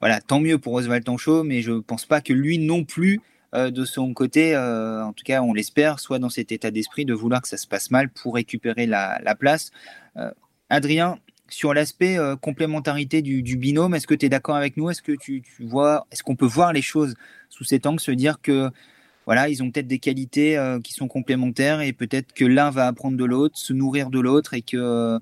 voilà, 0.00 0.20
tant 0.20 0.40
mieux 0.40 0.58
pour 0.58 0.74
Oswald 0.74 1.04
Tancho, 1.04 1.44
mais 1.44 1.62
je 1.62 1.72
ne 1.72 1.80
pense 1.80 2.06
pas 2.06 2.20
que 2.20 2.32
lui 2.32 2.58
non 2.58 2.84
plus, 2.84 3.20
euh, 3.54 3.70
de 3.70 3.84
son 3.84 4.12
côté, 4.14 4.56
en 4.56 5.12
tout 5.12 5.24
cas 5.24 5.42
on 5.42 5.52
l'espère, 5.52 6.00
soit 6.00 6.18
dans 6.18 6.30
cet 6.30 6.52
état 6.52 6.70
d'esprit 6.70 7.04
de 7.04 7.14
vouloir 7.14 7.42
que 7.42 7.48
ça 7.48 7.56
se 7.56 7.66
passe 7.66 7.90
mal 7.90 8.08
pour 8.08 8.34
récupérer 8.34 8.86
la, 8.86 9.34
place. 9.38 9.70
Adrien, 10.68 11.18
sur 11.48 11.74
l'aspect 11.74 12.16
complémentarité 12.40 13.22
du, 13.22 13.56
binôme, 13.56 13.94
est-ce 13.94 14.06
que 14.06 14.14
tu 14.14 14.26
es 14.26 14.28
d'accord 14.28 14.56
avec 14.56 14.76
nous? 14.76 14.90
Est-ce 14.90 15.02
que 15.02 15.12
tu, 15.12 15.42
vois, 15.60 16.06
est-ce 16.12 16.22
qu'on 16.22 16.36
peut 16.36 16.46
voir 16.46 16.72
les 16.72 16.82
choses 16.82 17.14
sous 17.48 17.64
cet 17.64 17.86
angle, 17.86 18.00
se 18.00 18.12
dire 18.12 18.40
que 18.40 18.70
voilà, 19.26 19.48
ils 19.48 19.62
ont 19.62 19.70
peut-être 19.70 19.86
des 19.86 19.98
qualités 19.98 20.56
euh, 20.56 20.80
qui 20.80 20.92
sont 20.92 21.06
complémentaires 21.06 21.82
et 21.82 21.92
peut-être 21.92 22.32
que 22.32 22.44
l'un 22.44 22.70
va 22.70 22.86
apprendre 22.88 23.16
de 23.16 23.24
l'autre, 23.24 23.56
se 23.58 23.72
nourrir 23.72 24.10
de 24.10 24.18
l'autre 24.18 24.54
et 24.54 24.62
que 24.62 24.76
euh, 24.76 25.18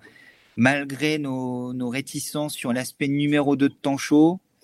malgré 0.56 1.18
nos, 1.18 1.88
réticences 1.90 2.54
sur 2.54 2.73
l'aspect 2.73 3.08
numéro 3.08 3.56
2 3.56 3.68
de 3.68 3.75
temps 3.75 3.99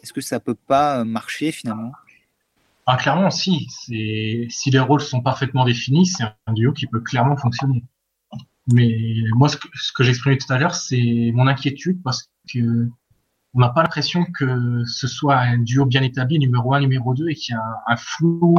est-ce 0.05 0.13
que 0.13 0.21
ça 0.21 0.39
peut 0.39 0.55
pas 0.55 1.01
euh, 1.01 1.05
marcher 1.05 1.51
finalement? 1.51 1.93
Ah, 2.85 2.99
Clairement, 2.99 3.31
si. 3.31 3.67
Si 3.71 4.71
les 4.71 4.79
rôles 4.79 5.01
sont 5.01 5.23
parfaitement 5.23 5.65
définis, 5.65 6.05
c'est 6.05 6.25
un 6.47 6.53
duo 6.53 6.75
qui 6.75 6.87
peut 6.87 7.01
clairement 7.01 7.39
fonctionner. 7.39 7.83
Mais 8.71 9.15
moi, 9.35 9.49
ce 9.49 9.57
que, 9.57 10.05
j'exprimais 10.05 10.37
tout 10.37 10.53
à 10.53 10.59
l'heure, 10.59 10.75
c'est 10.75 11.33
mon 11.35 11.47
inquiétude 11.47 12.03
parce 12.03 12.29
que 12.53 12.91
on 13.55 13.61
n'a 13.61 13.71
pas 13.71 13.83
l'impression 13.83 14.27
que 14.27 14.83
ce 14.85 15.07
soit 15.07 15.39
un 15.39 15.59
duo 15.59 15.87
bien 15.87 16.03
établi, 16.03 16.39
numéro 16.39 16.75
1, 16.75 16.81
numéro 16.81 17.15
2, 17.15 17.31
et 17.31 17.35
qu'il 17.35 17.55
y 17.55 17.57
a 17.57 17.63
un 17.87 17.97
flou 17.97 18.57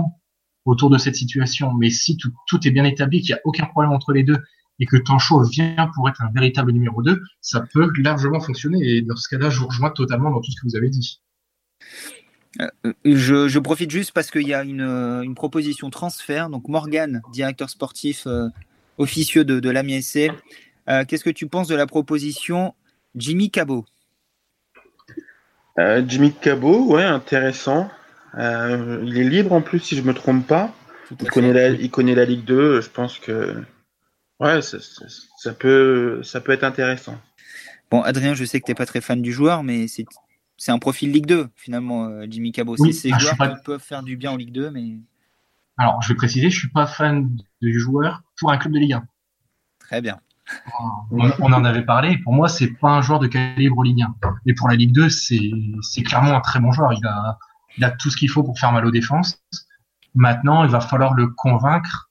autour 0.63 0.89
de 0.89 0.97
cette 0.97 1.15
situation. 1.15 1.73
Mais 1.73 1.91
si 1.91 2.17
tout, 2.17 2.67
est 2.67 2.71
bien 2.71 2.85
établi, 2.85 3.21
qu'il 3.21 3.35
n'y 3.35 3.39
a 3.39 3.41
aucun 3.43 3.65
problème 3.65 3.91
entre 3.91 4.13
les 4.13 4.23
deux 4.23 4.41
et 4.79 4.87
que 4.87 4.97
Tancho 4.97 5.43
vient 5.43 5.91
pour 5.93 6.09
être 6.09 6.23
un 6.23 6.31
véritable 6.31 6.71
numéro 6.71 7.03
2, 7.03 7.21
ça 7.41 7.61
peut 7.71 7.91
largement 7.97 8.39
fonctionner. 8.39 8.79
Et 8.81 9.01
dans 9.03 9.15
ce 9.15 9.29
cas-là, 9.29 9.51
je 9.51 9.59
vous 9.59 9.67
rejoins 9.67 9.91
totalement 9.91 10.31
dans 10.31 10.41
tout 10.41 10.51
ce 10.51 10.59
que 10.59 10.67
vous 10.67 10.75
avez 10.75 10.89
dit. 10.89 11.21
Euh, 12.61 12.93
je, 13.03 13.59
profite 13.59 13.91
juste 13.91 14.11
parce 14.11 14.31
qu'il 14.31 14.47
y 14.47 14.53
a 14.53 14.63
une, 14.63 15.35
proposition 15.35 15.89
transfert. 15.89 16.49
Donc 16.49 16.67
Morgan, 16.67 17.21
directeur 17.33 17.69
sportif 17.69 18.27
euh, 18.27 18.47
officieux 18.97 19.43
de, 19.43 19.59
de 19.59 19.69
l'AMISC, 19.69 20.31
euh, 20.89 21.03
qu'est-ce 21.05 21.23
que 21.23 21.29
tu 21.29 21.47
penses 21.47 21.67
de 21.67 21.75
la 21.75 21.87
proposition 21.87 22.73
Jimmy 23.15 23.49
Cabot 23.49 23.85
Jimmy 25.77 26.31
Cabot, 26.31 26.85
ouais, 26.93 27.03
intéressant. 27.03 27.89
Euh, 28.37 29.01
il 29.05 29.17
est 29.17 29.23
libre 29.23 29.53
en 29.53 29.61
plus, 29.61 29.79
si 29.79 29.95
je 29.95 30.01
me 30.01 30.13
trompe 30.13 30.45
pas. 30.47 30.73
Il 31.21 31.29
connaît, 31.29 31.53
la, 31.53 31.69
il 31.69 31.89
connaît 31.89 32.15
la 32.15 32.25
Ligue 32.25 32.43
2. 32.45 32.81
Je 32.81 32.89
pense 32.89 33.19
que 33.19 33.55
ouais, 34.39 34.61
ça, 34.61 34.77
ça, 35.37 35.53
peut, 35.53 36.21
ça 36.23 36.41
peut 36.41 36.51
être 36.51 36.63
intéressant. 36.63 37.17
Bon, 37.91 38.01
Adrien, 38.01 38.33
je 38.33 38.43
sais 38.43 38.59
que 38.59 38.65
tu 38.65 38.71
n'es 38.71 38.75
pas 38.75 38.85
très 38.85 39.01
fan 39.01 39.21
du 39.21 39.31
joueur, 39.31 39.63
mais 39.63 39.87
c'est, 39.87 40.05
c'est 40.57 40.71
un 40.71 40.79
profil 40.79 41.11
Ligue 41.11 41.25
2, 41.25 41.49
finalement, 41.55 42.05
euh, 42.05 42.25
Jimmy 42.29 42.51
Cabot. 42.51 42.77
c'est 42.77 42.91
ces 42.91 43.11
ah, 43.11 43.17
joueurs 43.17 43.35
qui 43.35 43.63
peuvent 43.63 43.81
faire 43.81 44.03
du 44.03 44.15
bien 44.15 44.31
en 44.31 44.35
Ligue 44.35 44.53
2, 44.53 44.71
mais. 44.71 44.99
Alors, 45.77 46.01
je 46.01 46.09
vais 46.09 46.15
préciser, 46.15 46.49
je 46.49 46.57
suis 46.57 46.69
pas 46.69 46.87
fan 46.87 47.35
du 47.61 47.79
joueur 47.79 48.21
pour 48.39 48.51
un 48.51 48.57
club 48.57 48.73
de 48.73 48.79
Ligue 48.79 48.93
1. 48.93 49.05
Très 49.79 50.01
bien. 50.01 50.19
On, 51.11 51.51
en 51.51 51.65
avait 51.65 51.83
parlé. 51.83 52.17
Pour 52.19 52.31
moi, 52.31 52.47
c'est 52.47 52.67
pas 52.67 52.91
un 52.91 53.01
joueur 53.01 53.19
de 53.19 53.27
calibre 53.27 53.83
Ligue 53.83 54.03
1. 54.03 54.15
Mais 54.45 54.53
pour 54.53 54.69
la 54.69 54.75
Ligue 54.75 54.93
2, 54.93 55.09
c'est, 55.09 55.39
clairement 56.05 56.35
un 56.35 56.41
très 56.41 56.59
bon 56.59 56.71
joueur. 56.71 56.93
Il 56.93 57.05
a, 57.05 57.37
il 57.77 57.83
a 57.83 57.91
tout 57.91 58.09
ce 58.09 58.15
qu'il 58.15 58.29
faut 58.29 58.43
pour 58.43 58.57
faire 58.57 58.71
mal 58.71 58.85
aux 58.85 58.91
défenses. 58.91 59.43
Maintenant, 60.13 60.63
il 60.63 60.69
va 60.69 60.79
falloir 60.79 61.13
le 61.13 61.27
convaincre 61.27 62.09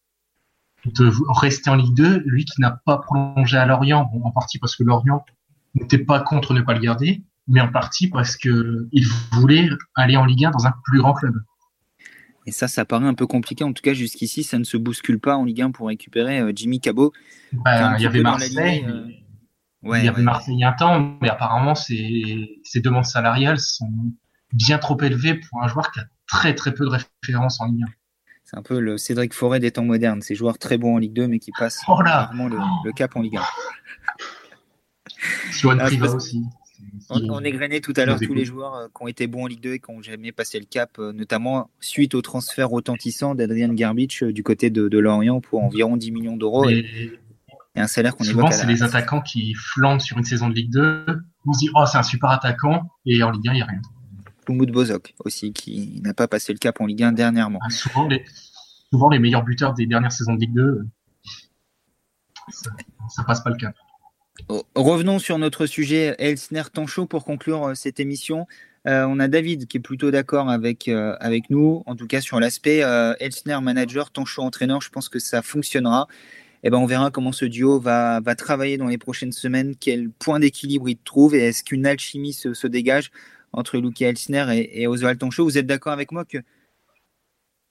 de 0.85 1.11
rester 1.41 1.71
en 1.71 1.77
Ligue 1.77 1.95
2, 1.95 2.25
lui 2.27 2.45
qui 2.45 2.61
n'a 2.61 2.73
pas 2.85 2.99
prolongé 2.99 3.57
à 3.57 3.65
Lorient, 3.65 4.11
en 4.23 4.31
partie 4.31 4.59
parce 4.59 4.77
que 4.77 4.83
Lorient 4.83 5.25
n'était 5.75 5.99
pas 5.99 6.21
contre 6.21 6.53
ne 6.53 6.61
pas 6.61 6.75
le 6.75 6.81
garder, 6.81 7.23
mais 7.47 7.61
en 7.61 7.71
partie 7.71 8.09
parce 8.09 8.37
que 8.37 8.89
il 8.93 9.07
voulait 9.33 9.69
aller 9.95 10.17
en 10.17 10.25
Ligue 10.25 10.47
1 10.47 10.51
dans 10.51 10.67
un 10.67 10.75
plus 10.85 10.99
grand 10.99 11.15
club. 11.15 11.35
Et 12.47 12.53
ça, 12.53 12.69
ça 12.69 12.85
paraît 12.85 13.07
un 13.07 13.15
peu 13.15 13.27
compliqué. 13.27 13.65
En 13.65 13.73
tout 13.73 13.83
cas, 13.83 13.95
jusqu'ici, 13.95 14.43
ça 14.43 14.59
ne 14.59 14.65
se 14.65 14.77
bouscule 14.77 15.19
pas 15.19 15.37
en 15.37 15.45
Ligue 15.45 15.63
1 15.63 15.71
pour 15.71 15.89
récupérer 15.89 16.41
euh, 16.41 16.53
Jimmy 16.55 16.79
Cabot. 16.79 17.13
Ben, 17.53 17.97
il 17.97 18.03
y 18.03 18.07
avait 18.07 18.23
Marseille. 18.23 18.85
Euh, 18.87 19.07
il 19.83 20.05
y 20.05 20.09
avait 20.09 20.23
Marseille 20.23 20.65
un 20.65 20.73
temps, 20.73 21.17
mais 21.21 21.29
apparemment, 21.29 21.75
ses, 21.75 22.61
ses 22.65 22.81
demandes 22.81 23.05
salariales 23.05 23.59
sont 23.59 23.91
bien 24.53 24.79
trop 24.79 24.99
élevé 25.01 25.35
pour 25.35 25.63
un 25.63 25.69
joueur 25.69 25.91
qui 25.91 26.01
a 26.01 26.05
très 26.27 26.55
très 26.55 26.73
peu 26.73 26.85
de 26.85 26.91
références 26.91 27.61
en 27.61 27.67
Ligue 27.67 27.85
1. 27.85 27.87
C'est 28.45 28.57
un 28.59 28.63
peu 28.63 28.79
le 28.79 28.99
Cédric 28.99 29.33
Forêt 29.35 29.59
des 29.59 29.73
temps 29.73 29.85
modernes, 29.85 30.23
ces 30.23 30.35
joueurs 30.35 30.59
très 30.59 30.79
bons 30.79 30.95
en 30.95 30.99
Ligue 30.99 31.15
2 31.15 31.29
mais 31.29 31.39
qui 31.39 31.51
passent 31.59 31.83
oh 31.89 31.95
rarement 31.95 32.49
le, 32.49 32.93
cap 32.93 33.17
en 33.17 33.23
Ligue 33.23 33.39
1. 33.39 33.43
ah, 35.81 36.15
aussi. 36.15 36.45
On, 37.11 37.45
est 37.45 37.53
grainé 37.53 37.81
tout 37.81 37.93
à 37.97 38.05
l'heure 38.05 38.19
tous 38.21 38.35
les 38.35 38.45
joueurs 38.45 38.75
euh, 38.75 38.87
qui 38.87 39.03
ont 39.03 39.07
été 39.07 39.27
bons 39.27 39.45
en 39.45 39.47
Ligue 39.47 39.61
2 39.61 39.75
et 39.75 39.79
qui 39.79 39.93
n'ont 39.93 40.03
jamais 40.03 40.33
passé 40.33 40.59
le 40.59 40.67
cap, 40.67 40.99
euh, 40.99 41.13
notamment 41.13 41.71
suite 41.81 42.15
au 42.15 42.23
transfert 42.23 42.69
retentissant 42.69 43.35
d'Adrian 43.35 43.73
Garbich 43.73 44.23
euh, 44.23 44.33
du 44.33 44.43
côté 44.43 44.71
de, 44.71 44.99
Lorient 44.99 45.41
pour 45.41 45.63
environ 45.63 45.97
10 45.97 46.13
millions 46.13 46.37
d'euros. 46.37 46.69
Et, 46.69 47.19
un 47.77 47.89
salaire 47.89 48.15
qu'on 48.15 48.23
Souvent, 48.23 48.51
c'est 48.53 48.67
les 48.67 48.85
attaquants 48.85 49.21
qui 49.21 49.53
flambent 49.55 50.01
sur 50.01 50.17
une 50.17 50.25
saison 50.25 50.49
de 50.49 50.55
Ligue 50.55 50.71
2. 50.71 51.07
On 51.45 51.53
se 51.53 51.59
dit, 51.59 51.71
oh, 51.75 51.85
c'est 51.91 51.99
un 51.99 52.05
super 52.05 52.31
attaquant, 52.31 52.89
et 53.05 53.21
en 53.25 53.31
Ligue 53.31 53.49
1, 53.49 53.53
il 53.53 53.57
n'y 53.57 53.63
a 53.63 53.67
rien. 53.67 53.83
Lumut 54.49 54.71
Bozok 54.71 55.15
aussi, 55.25 55.53
qui 55.53 56.01
n'a 56.03 56.15
pas 56.15 56.29
passé 56.29 56.53
le 56.53 56.59
cap 56.59 56.81
en 56.81 56.87
Ligue 56.87 57.03
1 57.03 57.13
dernièrement. 57.13 57.59
Ah, 57.65 57.71
souvent, 57.71 58.07
les, 58.07 59.19
meilleurs 59.19 59.43
buteurs 59.43 59.75
des 59.75 59.87
dernières 59.87 60.13
saisons 60.13 60.35
de 60.35 60.41
Ligue 60.41 60.55
2, 60.55 60.87
ça, 62.51 62.71
ne 63.19 63.25
passe 63.25 63.43
pas 63.43 63.51
le 63.51 63.57
cap. 63.57 63.75
Revenons 64.75 65.19
sur 65.19 65.39
notre 65.39 65.67
sujet 65.67 66.17
Elsner 66.19 66.65
Tancho 66.73 67.07
pour 67.07 67.25
conclure 67.25 67.69
euh, 67.69 67.75
cette 67.75 68.01
émission. 68.01 68.47
Euh, 68.87 69.07
on 69.09 69.19
a 69.21 69.29
David 69.29 69.67
qui 69.67 69.79
est 69.79 69.81
plutôt 69.81 70.11
d'accord 70.11 70.51
avec, 70.51 70.89
euh, 70.89 71.17
nous, 71.49 71.83
en 71.87 71.97
tout 71.97 72.07
cas 72.07 72.21
sur 72.21 72.41
l'aspect 72.41 72.79
Elsner 73.21 73.59
manager, 73.63 74.11
Tancho 74.11 74.43
entraîneur. 74.43 74.83
Je 74.83 74.91
pense 74.91 75.09
que 75.09 75.19
ça 75.19 75.41
fonctionnera. 75.41 76.07
Et 76.63 76.69
eh 76.69 76.71
ben, 76.71 76.79
on 76.79 76.87
verra 76.87 77.11
comment 77.11 77.33
ce 77.33 77.45
duo 77.45 77.79
va, 77.79 78.21
va 78.21 78.35
travailler 78.35 78.79
dans 78.79 78.87
les 78.87 78.97
prochaines 78.97 79.33
semaines, 79.33 79.75
quel 79.79 80.09
point 80.11 80.41
d'équilibre 80.41 80.89
il 80.89 80.97
trouve 80.97 81.35
et 81.35 81.49
est-ce 81.49 81.63
qu'une 81.63 81.85
alchimie 81.85 82.33
se, 82.33 82.67
dégage 82.67 83.11
entre 83.53 83.77
Luki 83.77 84.05
Elsner 84.05 84.47
et, 84.73 84.87
Oswald 84.87 85.19
Toncho. 85.19 85.45
Vous 85.45 85.59
êtes 85.59 85.67
d'accord 85.67 85.93
avec 85.93 86.11
moi 86.11 86.25
que 86.25 86.39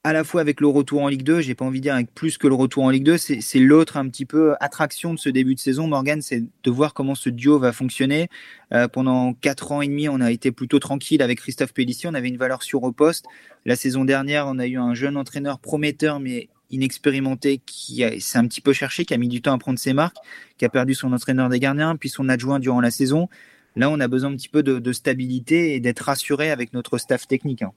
à 0.06 0.12
la 0.12 0.26
fois 0.26 0.42
avec 0.42 0.60
le 0.60 0.68
retour 0.68 1.02
en 1.02 1.08
Ligue 1.08 1.24
2, 1.24 1.40
j'ai 1.40 1.56
pas 1.56 1.64
envie 1.64 1.80
de 1.80 1.84
dire 1.84 1.94
avec 1.94 2.14
plus 2.14 2.38
que 2.38 2.48
le 2.48 2.56
retour 2.56 2.84
en 2.84 2.90
Ligue 2.90 3.06
2, 3.06 3.18
c'est 3.18 3.60
l'autre 3.60 3.96
un 3.96 4.10
petit 4.10 4.26
peu 4.26 4.56
attraction 4.60 5.14
de 5.14 5.20
ce 5.20 5.30
début 5.30 5.56
de 5.56 5.60
saison, 5.60 5.88
Morgan, 5.88 6.22
c'est 6.22 6.42
de 6.42 6.72
voir 6.72 6.94
comment 6.94 7.16
ce 7.16 7.30
duo 7.30 7.58
va 7.58 7.72
fonctionner. 7.72 8.28
Euh, 8.74 8.90
pendant 8.90 9.34
quatre 9.34 9.72
ans 9.72 9.82
et 9.82 9.88
demi, 9.88 10.10
on 10.10 10.20
a 10.20 10.30
été 10.30 10.52
plutôt 10.52 10.80
tranquille 10.80 11.22
avec 11.22 11.40
Christophe 11.40 11.74
Pellissier, 11.74 12.10
on 12.10 12.16
avait 12.16 12.28
une 12.28 12.38
valeur 12.38 12.64
sur 12.64 12.84
au 12.84 12.92
poste. 12.92 13.26
La 13.66 13.78
saison 13.78 14.04
dernière, 14.04 14.48
on 14.48 14.60
a 14.60 14.68
eu 14.68 14.78
un 14.78 14.94
jeune 14.94 15.16
entraîneur 15.16 15.60
prometteur, 15.60 16.20
mais 16.20 16.50
inexpérimenté, 16.70 17.62
qui 17.66 18.04
s'est 18.20 18.38
un 18.38 18.48
petit 18.48 18.62
peu 18.62 18.74
cherché, 18.74 19.06
qui 19.06 19.14
a 19.14 19.18
mis 19.18 19.30
du 19.30 19.42
temps 19.42 19.54
à 19.54 19.58
prendre 19.58 19.80
ses 19.80 19.94
marques, 19.94 20.18
qui 20.58 20.66
a 20.66 20.70
perdu 20.70 20.96
son 20.96 21.14
entraîneur 21.14 21.48
des 21.48 21.60
gardiens, 21.60 21.96
puis 21.96 22.10
son 22.10 22.28
adjoint 22.28 22.60
durant 22.60 22.82
la 22.82 22.92
saison. 22.92 23.30
Là, 23.78 23.90
on 23.90 24.00
a 24.02 24.08
besoin 24.10 24.32
un 24.32 24.36
petit 24.36 24.50
peu 24.50 24.64
de, 24.64 24.92
stabilité 24.92 25.76
et 25.76 25.80
d'être 25.80 26.02
rassuré 26.02 26.52
avec 26.52 26.74
notre 26.74 26.98
staff 26.98 27.26
technique. 27.28 27.62
Hein. 27.62 27.72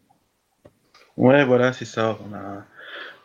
Ouais, 1.17 1.45
voilà, 1.45 1.73
c'est 1.73 1.85
ça. 1.85 2.19
On 2.29 2.35
a, 2.35 2.65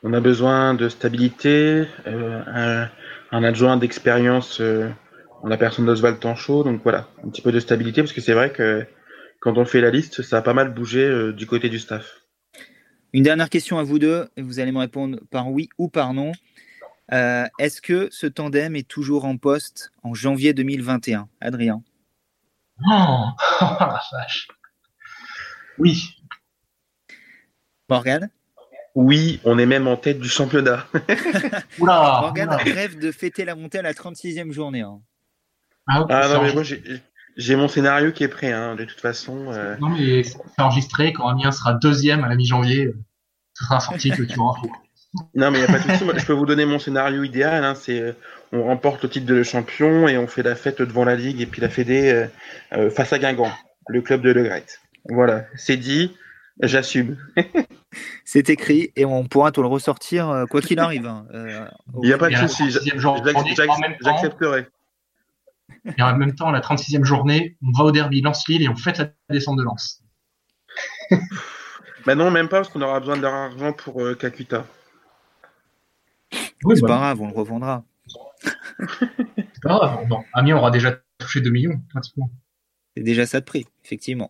on 0.04 0.14
a 0.14 0.20
besoin 0.20 0.74
de 0.74 0.90
stabilité, 0.90 1.86
euh, 2.08 2.86
un, 3.32 3.44
adjoint 3.44 3.78
d'expérience 3.78 4.62
euh, 4.62 4.90
en 5.44 5.48
la 5.48 5.58
personne 5.58 5.86
d'Oswald 5.86 6.20
Tanchot. 6.20 6.64
Donc 6.64 6.82
voilà, 6.84 7.08
un 7.24 7.30
petit 7.30 7.42
peu 7.42 7.52
de 7.52 7.60
stabilité 7.60 8.02
parce 8.02 8.14
que 8.14 8.22
c'est 8.22 8.34
vrai 8.34 8.52
que 8.52 8.86
quand 9.42 9.58
on 9.58 9.66
fait 9.66 9.82
la 9.82 9.90
liste, 9.90 10.22
ça 10.22 10.38
a 10.38 10.42
pas 10.42 10.54
mal 10.54 10.74
bougé 10.74 11.04
euh, 11.04 11.34
du 11.34 11.46
côté 11.46 11.70
du 11.70 11.80
staff. 11.80 12.22
Une 13.14 13.24
dernière 13.24 13.50
question 13.50 13.78
à 13.78 13.84
vous 13.84 14.00
deux, 14.00 14.30
et 14.38 14.42
vous 14.42 14.60
allez 14.60 14.72
me 14.72 14.80
répondre 14.80 15.20
par 15.30 15.52
oui 15.52 15.68
ou 15.78 15.90
par 15.90 16.14
non. 16.14 16.32
Est-ce 17.10 17.82
que 17.82 18.08
ce 18.10 18.26
tandem 18.26 18.74
est 18.78 18.88
toujours 18.88 19.26
en 19.26 19.36
poste 19.36 19.92
en 20.02 20.14
janvier 20.14 20.54
2021 20.54 21.28
Adrien? 21.42 21.84
Oh, 22.84 23.76
la 23.80 24.02
vache. 24.14 24.48
Oui, 25.78 26.21
Morgane 27.92 28.30
Oui, 28.96 29.42
on 29.44 29.60
est 29.60 29.66
même 29.66 29.86
en 29.86 29.98
tête 29.98 30.20
du 30.22 30.30
championnat. 30.30 30.88
Morgane 31.78 32.54
rêve 32.54 32.98
de 32.98 33.12
fêter 33.12 33.44
la 33.44 33.54
montée 33.54 33.80
à 33.80 33.82
la 33.82 33.92
36e 33.92 34.54
journée. 34.54 34.80
Hein. 34.80 35.02
Ah, 35.88 36.06
ah 36.10 36.28
non, 36.30 36.42
mais 36.42 36.54
moi 36.54 36.64
j'ai 36.64 37.56
mon 37.58 37.68
scénario 37.68 38.14
qui 38.14 38.24
est 38.24 38.30
prêt, 38.30 38.54
hein, 38.54 38.76
de 38.76 38.86
toute 38.86 39.02
façon. 39.02 39.52
Euh. 39.52 39.76
Non, 39.82 39.90
mais 39.90 40.24
c'est 40.24 40.38
enregistré 40.58 41.12
quand 41.12 41.28
Amiens 41.28 41.52
sera 41.52 41.74
deuxième 41.74 42.24
à 42.24 42.30
la 42.30 42.36
mi-janvier. 42.36 42.94
Ce 43.56 43.66
sera 43.66 43.82
sorti 43.82 44.12
que 44.12 44.24
tu 44.24 44.40
auras 44.40 44.62
Non, 45.36 45.52
mais 45.52 45.60
il 45.60 45.66
n'y 45.66 45.68
a 45.68 45.72
pas 45.78 45.80
de 45.80 45.92
souci. 45.92 46.06
je 46.16 46.26
peux 46.26 46.32
vous 46.32 46.46
donner 46.46 46.64
mon 46.64 46.80
scénario 46.80 47.24
idéal. 47.24 47.66
Hein, 47.66 47.76
c'est 47.76 48.00
euh, 48.00 48.14
on 48.54 48.64
remporte 48.64 49.04
le 49.04 49.10
titre 49.10 49.26
de 49.26 49.44
champion 49.44 50.08
et 50.08 50.18
on 50.18 50.28
fait 50.28 50.44
la 50.44 50.56
fête 50.56 50.82
devant 50.82 51.04
la 51.04 51.18
Ligue 51.18 51.42
et 51.42 51.46
puis 51.46 51.60
la 51.60 51.68
Fédé 51.68 52.30
euh, 52.72 52.90
face 52.90 53.12
à 53.12 53.20
Guingamp, 53.20 53.52
le 53.90 54.02
club 54.02 54.22
de 54.22 54.32
Le 54.32 54.44
Gret. 54.44 54.66
Voilà, 55.10 55.44
c'est 55.58 55.76
dit. 55.76 56.16
J'assume. 56.62 57.18
c'est 58.26 58.50
écrit 58.50 58.92
et 58.96 59.06
on 59.06 59.26
pourra 59.26 59.52
tout 59.52 59.62
le 59.62 59.68
ressortir 59.68 60.30
euh, 60.30 60.46
quoi 60.46 60.62
qu'il 60.62 60.80
arrive. 60.80 61.06
Hein. 61.06 61.26
Euh, 61.34 61.66
Il 62.04 62.08
n'y 62.08 62.14
a 62.14 62.18
pas 62.18 62.30
de 62.30 62.36
souci, 62.36 62.70
j'accepterai. 62.70 64.68
Et 65.98 66.02
en 66.02 66.16
même 66.16 66.36
temps, 66.36 66.52
la 66.52 66.60
36e 66.60 67.04
journée, 67.04 67.58
on 67.64 67.72
va 67.78 67.86
au 67.86 67.92
derby 67.92 68.22
Lance-Lille 68.22 68.62
et 68.62 68.70
on 68.70 68.76
fait 68.76 68.98
la 69.00 69.10
descente 69.30 69.58
de 69.58 69.64
Lance. 69.64 70.04
bah 72.06 72.14
non, 72.16 72.30
même 72.30 72.48
pas, 72.48 72.58
parce 72.58 72.70
qu'on 72.70 72.82
aura 72.82 73.00
besoin 73.00 73.18
d'argent 73.18 73.74
pour 73.74 74.02
euh, 74.02 74.14
Kakuta. 74.14 74.66
Oui, 76.64 76.76
c'est 76.76 76.82
bah. 76.82 76.88
pas 76.90 76.98
grave, 76.98 77.22
on 77.22 77.28
le 77.28 77.34
revendra. 77.34 77.84
c'est 78.80 79.62
pas 79.64 79.70
grave. 79.70 80.08
Bon, 80.08 80.24
Amiens 80.34 80.58
aura 80.58 80.70
déjà 80.70 81.00
touché 81.18 81.42
2 81.42 81.50
millions, 81.50 81.82
pratiquement. 81.90 82.30
C'est 82.96 83.04
déjà 83.04 83.26
ça 83.26 83.40
de 83.40 83.46
prix, 83.46 83.66
effectivement. 83.84 84.30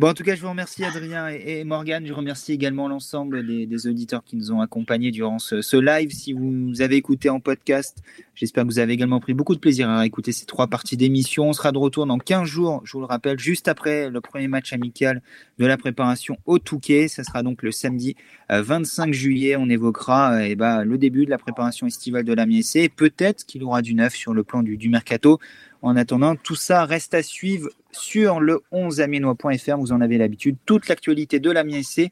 Bon, 0.00 0.08
en 0.08 0.14
tout 0.14 0.24
cas, 0.24 0.34
je 0.34 0.40
vous 0.40 0.48
remercie 0.48 0.84
Adrien 0.84 1.28
et, 1.28 1.62
Morgane. 1.62 2.04
Je 2.04 2.12
remercie 2.12 2.52
également 2.52 2.88
l'ensemble 2.88 3.46
des, 3.46 3.86
auditeurs 3.86 4.24
qui 4.24 4.34
nous 4.34 4.50
ont 4.50 4.60
accompagnés 4.60 5.12
durant 5.12 5.38
ce, 5.38 5.76
live. 5.76 6.10
Si 6.10 6.32
vous 6.32 6.82
avez 6.82 6.96
écouté 6.96 7.30
en 7.30 7.38
podcast, 7.38 8.02
j'espère 8.34 8.64
que 8.64 8.68
vous 8.68 8.78
avez 8.78 8.92
également 8.92 9.20
pris 9.20 9.34
beaucoup 9.34 9.54
de 9.54 9.60
plaisir 9.60 9.90
à 9.90 10.06
écouter 10.06 10.32
ces 10.32 10.46
trois 10.46 10.66
parties 10.66 10.96
d'émission. 10.96 11.48
On 11.48 11.52
sera 11.52 11.72
de 11.72 11.78
retour 11.78 12.06
dans 12.06 12.18
15 12.18 12.44
jours, 12.48 12.80
je 12.84 12.92
vous 12.92 13.00
le 13.00 13.06
rappelle, 13.06 13.38
juste 13.38 13.68
après 13.68 14.10
le 14.10 14.20
premier 14.20 14.48
match 14.48 14.72
amical 14.72 15.22
de 15.58 15.66
la 15.66 15.76
préparation 15.76 16.38
au 16.46 16.58
Touquet. 16.58 17.08
Ça 17.08 17.24
sera 17.24 17.42
donc 17.42 17.62
le 17.62 17.72
samedi 17.72 18.16
25 18.50 19.08
euh, 19.08 19.12
juillet. 19.12 19.56
On 19.56 19.68
évoquera 19.68 20.34
euh, 20.34 20.46
eh 20.48 20.54
ben, 20.54 20.84
le 20.84 20.98
début 20.98 21.24
de 21.24 21.30
la 21.30 21.38
préparation 21.38 21.86
estivale 21.86 22.24
de 22.24 22.32
la 22.32 22.44
et 22.74 22.88
peut-être 22.88 23.44
qu'il 23.46 23.64
aura 23.64 23.82
du 23.82 23.94
neuf 23.94 24.14
sur 24.14 24.34
le 24.34 24.44
plan 24.44 24.62
du, 24.62 24.88
mercato. 24.88 25.38
En 25.82 25.96
attendant, 25.96 26.36
tout 26.36 26.54
ça 26.54 26.84
reste 26.84 27.14
à 27.14 27.22
suivre 27.22 27.68
sur 27.90 28.40
le 28.40 28.62
11amiénois.fr. 28.72 29.78
Vous 29.78 29.92
en 29.92 30.00
avez 30.00 30.18
l'habitude. 30.18 30.56
Toute 30.66 30.88
l'actualité 30.88 31.40
de 31.40 31.52
SC, 31.82 32.10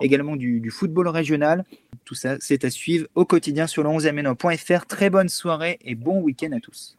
également 0.00 0.36
du, 0.36 0.70
football 0.70 1.08
régional. 1.08 1.64
Tout 2.04 2.14
ça, 2.14 2.36
c'est 2.40 2.64
à 2.64 2.70
suivre 2.70 3.06
au 3.14 3.24
quotidien 3.24 3.66
sur 3.66 3.82
le 3.82 3.88
11amiénois.fr. 3.88 4.86
Très 4.86 5.10
bonne 5.10 5.28
soirée 5.28 5.78
et 5.82 5.94
bon 5.94 6.20
week-end 6.20 6.52
à 6.52 6.60
tous. 6.60 6.96